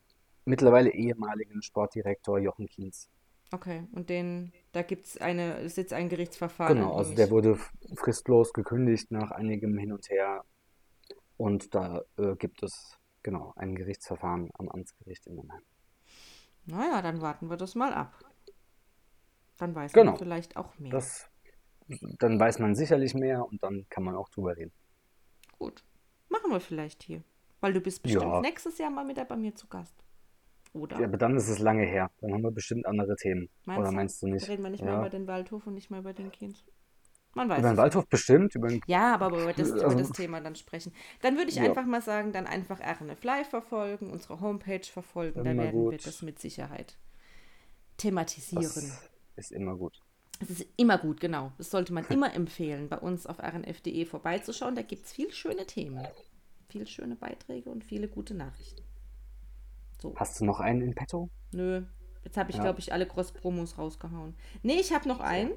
[0.46, 3.10] mittlerweile ehemaligen Sportdirektor Jochen Kienz.
[3.52, 6.78] Okay, und den, da gibt es eine, ist jetzt ein Gerichtsverfahren.
[6.78, 7.58] Genau, also der wurde
[7.96, 10.44] fristlos gekündigt nach einigem Hin und Her.
[11.38, 15.64] Und da äh, gibt es genau ein Gerichtsverfahren am Amtsgericht in Mannheim.
[16.66, 18.14] Naja, dann warten wir das mal ab.
[19.58, 20.12] Dann weiß genau.
[20.12, 20.92] man vielleicht auch mehr.
[20.92, 21.30] Das,
[22.20, 24.72] dann weiß man sicherlich mehr und dann kann man auch drüber reden.
[25.58, 25.84] Gut.
[26.30, 27.24] Machen wir vielleicht hier.
[27.60, 28.42] Weil du bist bestimmt ja.
[28.42, 29.96] nächstes Jahr mal wieder bei mir zu Gast.
[30.74, 31.00] Oder?
[31.00, 32.12] Ja, aber dann ist es lange her.
[32.22, 33.50] Dann haben wir bestimmt andere Themen.
[33.66, 34.48] Meinst Oder meinst du nicht?
[34.48, 34.92] reden wir nicht ja.
[34.92, 36.64] mehr über den Waldhof und nicht mehr über den Kind.
[37.36, 37.60] Man weiß.
[37.60, 38.56] Über den Waldhof bestimmt.
[38.56, 38.82] Über den...
[38.88, 39.86] Ja, aber über das, also...
[39.86, 40.94] über das Thema dann sprechen.
[41.22, 41.64] Dann würde ich ja.
[41.64, 45.44] einfach mal sagen, dann einfach RNF Live verfolgen, unsere Homepage verfolgen.
[45.44, 45.92] Da werden gut.
[45.92, 46.98] wir das mit Sicherheit
[47.98, 48.64] thematisieren.
[49.36, 50.00] Das ist immer gut.
[50.42, 51.52] Es ist immer gut, genau.
[51.58, 54.76] Das sollte man immer empfehlen, bei uns auf rnf.de vorbeizuschauen.
[54.76, 56.08] Da gibt es viel schöne Themen.
[56.70, 58.84] Viel schöne Beiträge und viele gute Nachrichten.
[60.02, 60.14] So.
[60.16, 61.30] Hast du noch einen in petto?
[61.52, 61.84] Nö.
[62.24, 62.64] Jetzt habe ich, ja.
[62.64, 64.36] glaube ich, alle Cross-Promos rausgehauen.
[64.62, 65.52] Nee, ich habe noch einen.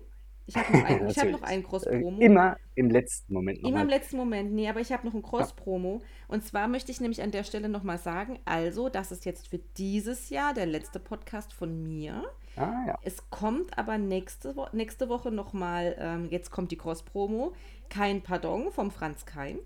[0.47, 2.21] Ich habe noch, ein, hab noch einen Cross-Promo.
[2.21, 3.59] Äh, immer im letzten Moment.
[3.61, 3.83] Immer mal.
[3.83, 4.53] im letzten Moment.
[4.53, 6.03] Nee, aber ich habe noch einen Cross-Promo.
[6.29, 9.59] Und zwar möchte ich nämlich an der Stelle nochmal sagen, also, das ist jetzt für
[9.77, 12.25] dieses Jahr der letzte Podcast von mir.
[12.57, 12.99] Ah, ja.
[13.03, 17.53] Es kommt aber nächste, Wo nächste Woche nochmal, ähm, jetzt kommt die Cross-Promo,
[17.89, 19.59] kein Pardon vom Franz Kein.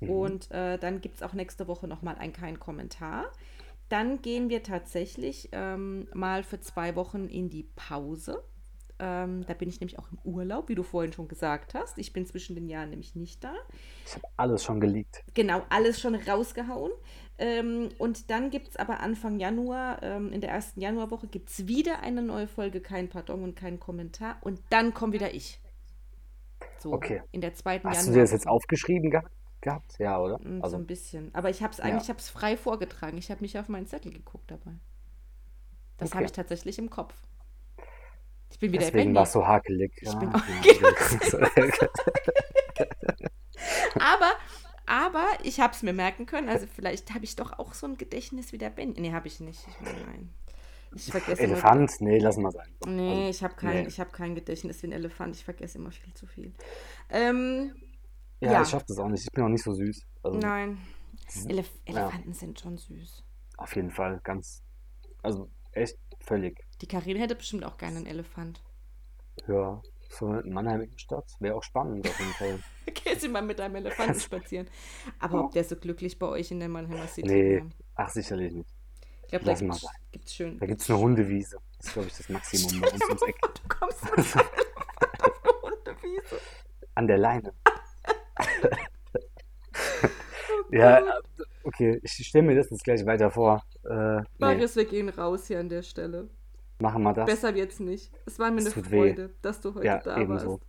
[0.00, 0.10] Mhm.
[0.10, 3.26] Und äh, dann gibt es auch nächste Woche nochmal ein kein Kommentar.
[3.88, 8.44] Dann gehen wir tatsächlich ähm, mal für zwei Wochen in die Pause.
[9.00, 11.98] Ähm, da bin ich nämlich auch im Urlaub, wie du vorhin schon gesagt hast.
[11.98, 13.54] Ich bin zwischen den Jahren nämlich nicht da.
[14.04, 15.22] Ich habe alles schon geleakt.
[15.34, 16.90] Genau, alles schon rausgehauen.
[17.38, 21.68] Ähm, und dann gibt es aber Anfang Januar, ähm, in der ersten Januarwoche, gibt es
[21.68, 24.38] wieder eine neue Folge, kein Pardon und kein Kommentar.
[24.40, 25.60] Und dann komme wieder ich.
[26.80, 27.22] So, okay.
[27.30, 27.98] In der zweiten Hast Januar.
[27.98, 29.30] Hast du dir das jetzt aufgeschrieben gehabt?
[29.60, 29.98] Gehabt?
[29.98, 30.38] Ja, oder?
[30.38, 31.34] Mm, also, so ein bisschen.
[31.34, 32.14] Aber ich habe es eigentlich, ja.
[32.16, 33.18] ich frei vorgetragen.
[33.18, 34.72] Ich habe nicht auf meinen Zettel geguckt dabei.
[35.96, 36.16] Das okay.
[36.16, 37.14] habe ich tatsächlich im Kopf.
[38.50, 39.92] Ich bin wieder Deswegen war es so hakelig.
[40.00, 40.42] Ich ja, bin auch,
[43.94, 44.32] aber,
[44.86, 46.48] aber ich habe es mir merken können.
[46.48, 48.94] Also vielleicht habe ich doch auch so ein Gedächtnis wie der Ben.
[48.96, 49.66] Nee, habe ich nicht.
[49.68, 50.34] Ich meine, nein.
[50.94, 52.00] Ich vergesse Elefant?
[52.00, 52.68] Immer, nee, lass mal sein.
[52.86, 53.90] Nee, also, ich habe kein, nee.
[53.90, 55.36] hab kein Gedächtnis wie ein Elefant.
[55.36, 56.54] Ich vergesse immer viel zu viel.
[57.10, 57.74] Ähm,
[58.40, 58.62] ja, ja.
[58.62, 59.24] ich schaffe das auch nicht.
[59.24, 60.06] Ich bin auch nicht so süß.
[60.22, 60.78] Also, Nein.
[61.48, 62.34] Elef Elefanten ja.
[62.34, 63.24] sind schon süß.
[63.58, 64.62] Auf jeden Fall, ganz.
[65.22, 66.58] Also echt völlig.
[66.80, 68.62] Die Karin hätte bestimmt auch gerne einen Elefant.
[69.46, 72.58] Ja, so in Mannheim Innenstadt wäre auch spannend auf jeden Fall.
[73.04, 74.68] Gehst du mal mit deinem Elefanten spazieren.
[75.18, 77.68] Aber ob der so glücklich bei euch in der Mannheimer City Nee, wäre?
[77.94, 78.70] ach sicherlich nicht.
[79.22, 80.58] Ich glaube, da gibt's, gibt's schön.
[80.58, 81.58] Da gibt es eine Hundewiese.
[81.76, 83.36] Das ist, glaube ich, das Maximum bei uns ums Eck.
[83.42, 84.46] Du kommst auf eine
[85.62, 86.40] Hundewiese.
[86.94, 87.52] An der Leine.
[90.70, 91.02] ja,
[91.64, 93.62] okay, ich stelle mir das jetzt gleich weiter vor.
[93.84, 94.82] Äh, Marius, nee.
[94.82, 96.28] wir gehen raus hier an der Stelle.
[96.80, 97.26] Machen wir das.
[97.26, 98.12] Besser wird's nicht.
[98.26, 99.34] Es war mir das eine Freude, weh.
[99.42, 100.52] dass du heute ja, da ebenso.
[100.52, 100.62] warst.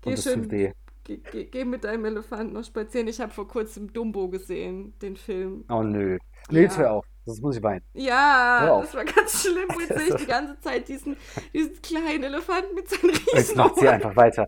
[0.00, 0.72] Geh Und schön, geh,
[1.04, 3.08] geh, geh, mit deinem Elefanten noch spazieren.
[3.08, 5.64] Ich habe vor kurzem Dumbo gesehen, den Film.
[5.68, 6.18] Oh nö.
[6.50, 7.06] Nee, jetzt hör auf.
[7.24, 7.82] Das muss ich weinen.
[7.94, 9.68] Ja, das war ganz schlimm.
[9.80, 11.16] Jetzt sehe ich die ganze Zeit diesen,
[11.52, 13.34] diesen kleinen Elefanten mit seinen Riesen.
[13.34, 14.46] Jetzt macht sie einfach weiter.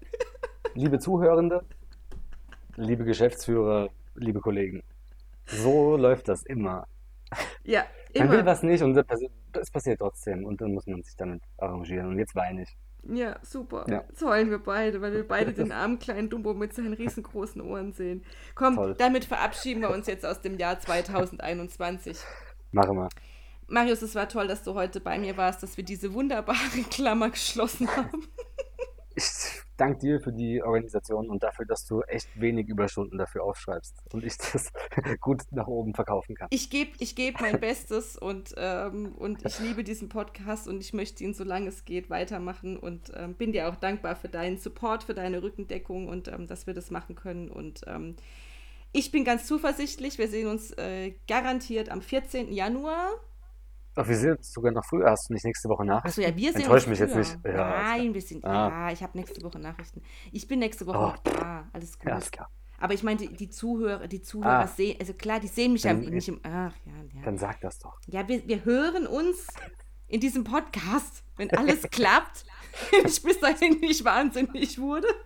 [0.74, 1.64] Liebe Zuhörende,
[2.78, 4.82] liebe Geschäftsführer, liebe Kollegen,
[5.46, 6.86] so läuft das immer.
[7.64, 8.26] Ja, immer.
[8.26, 12.08] Man will was nicht und es passiert trotzdem und dann muss man sich damit arrangieren.
[12.08, 12.76] Und jetzt weine ich.
[13.04, 13.84] Ja, super.
[13.88, 14.04] Ja.
[14.08, 17.92] Jetzt heulen wir beide, weil wir beide den armen kleinen Dumbo mit seinen riesengroßen Ohren
[17.92, 18.24] sehen.
[18.54, 18.94] Komm, Toll.
[18.96, 22.18] damit verabschieden wir uns jetzt aus dem Jahr 2021.
[22.72, 23.08] Machen wir.
[23.66, 27.30] Marius, es war toll, dass du heute bei mir warst, dass wir diese wunderbare Klammer
[27.30, 28.26] geschlossen haben.
[29.18, 33.96] Ich danke dir für die Organisation und dafür, dass du echt wenig Überstunden dafür aufschreibst
[34.12, 34.70] und ich das
[35.20, 36.46] gut nach oben verkaufen kann.
[36.50, 40.92] Ich gebe ich geb mein Bestes und, ähm, und ich liebe diesen Podcast und ich
[40.92, 45.02] möchte ihn, solange es geht, weitermachen und ähm, bin dir auch dankbar für deinen Support,
[45.02, 47.50] für deine Rückendeckung und ähm, dass wir das machen können.
[47.50, 48.14] Und ähm,
[48.92, 52.52] ich bin ganz zuversichtlich, wir sehen uns äh, garantiert am 14.
[52.52, 53.10] Januar.
[54.00, 55.10] Ach, wir sehen uns sogar noch früher.
[55.10, 56.04] Hast du nicht nächste Woche nach?
[56.04, 57.36] Achso, ja, wir sehen Enttäusch mich jetzt nicht.
[57.44, 58.68] Ja, Nein, wir sind, Ah.
[58.86, 60.02] ja, ich habe nächste Woche Nachrichten.
[60.32, 61.02] Ich bin nächste Woche Oh.
[61.08, 62.08] noch da, alles gut.
[62.08, 62.48] Ja, ist klar.
[62.80, 64.66] Aber ich meinte, die Zuhörer, die Zuhörer Ah.
[64.68, 67.22] sehen, also klar, die sehen mich ja Dann- nicht im, ach ja, ja.
[67.24, 67.98] Dann sag das doch.
[68.06, 69.48] Ja, wir, wir hören uns
[70.06, 72.44] in diesem Podcast, wenn alles klappt,
[72.92, 75.08] wenn ich bis dahin nicht wahnsinnig wurde.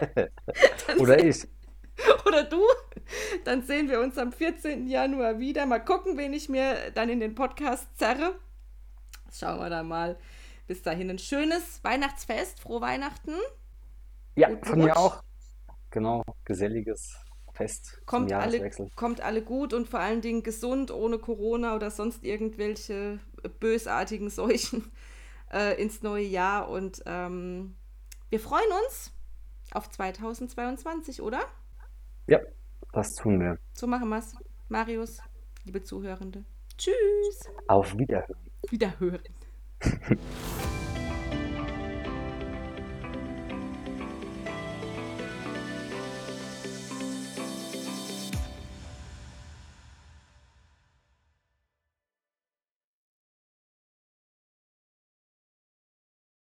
[0.14, 1.48] Dann Oder ich.
[2.26, 2.62] Oder du.
[3.44, 4.86] Dann sehen wir uns am 14.
[4.86, 5.66] Januar wieder.
[5.66, 8.38] Mal gucken, wen ich mir dann in den Podcast zerre.
[9.32, 10.18] Schauen wir dann mal.
[10.66, 12.60] Bis dahin ein schönes Weihnachtsfest.
[12.60, 13.34] Frohe Weihnachten.
[14.36, 14.96] Ja, Guten von mir Rutsch.
[14.96, 15.22] auch.
[15.90, 17.16] Genau, geselliges
[17.58, 22.22] Fest Kommt alle, kommt alle gut und vor allen Dingen gesund, ohne Corona oder sonst
[22.22, 23.18] irgendwelche
[23.58, 24.92] bösartigen Seuchen
[25.52, 26.68] äh, ins neue Jahr.
[26.68, 27.74] Und ähm,
[28.30, 29.12] wir freuen uns
[29.72, 31.40] auf 2022, oder?
[32.28, 32.38] Ja,
[32.92, 33.58] das tun wir.
[33.72, 34.36] So machen wir es.
[34.68, 35.22] Marius,
[35.64, 36.44] liebe Zuhörende.
[36.76, 37.48] Tschüss.
[37.66, 38.50] Auf Wiederhören.
[38.70, 39.22] Wiederhören.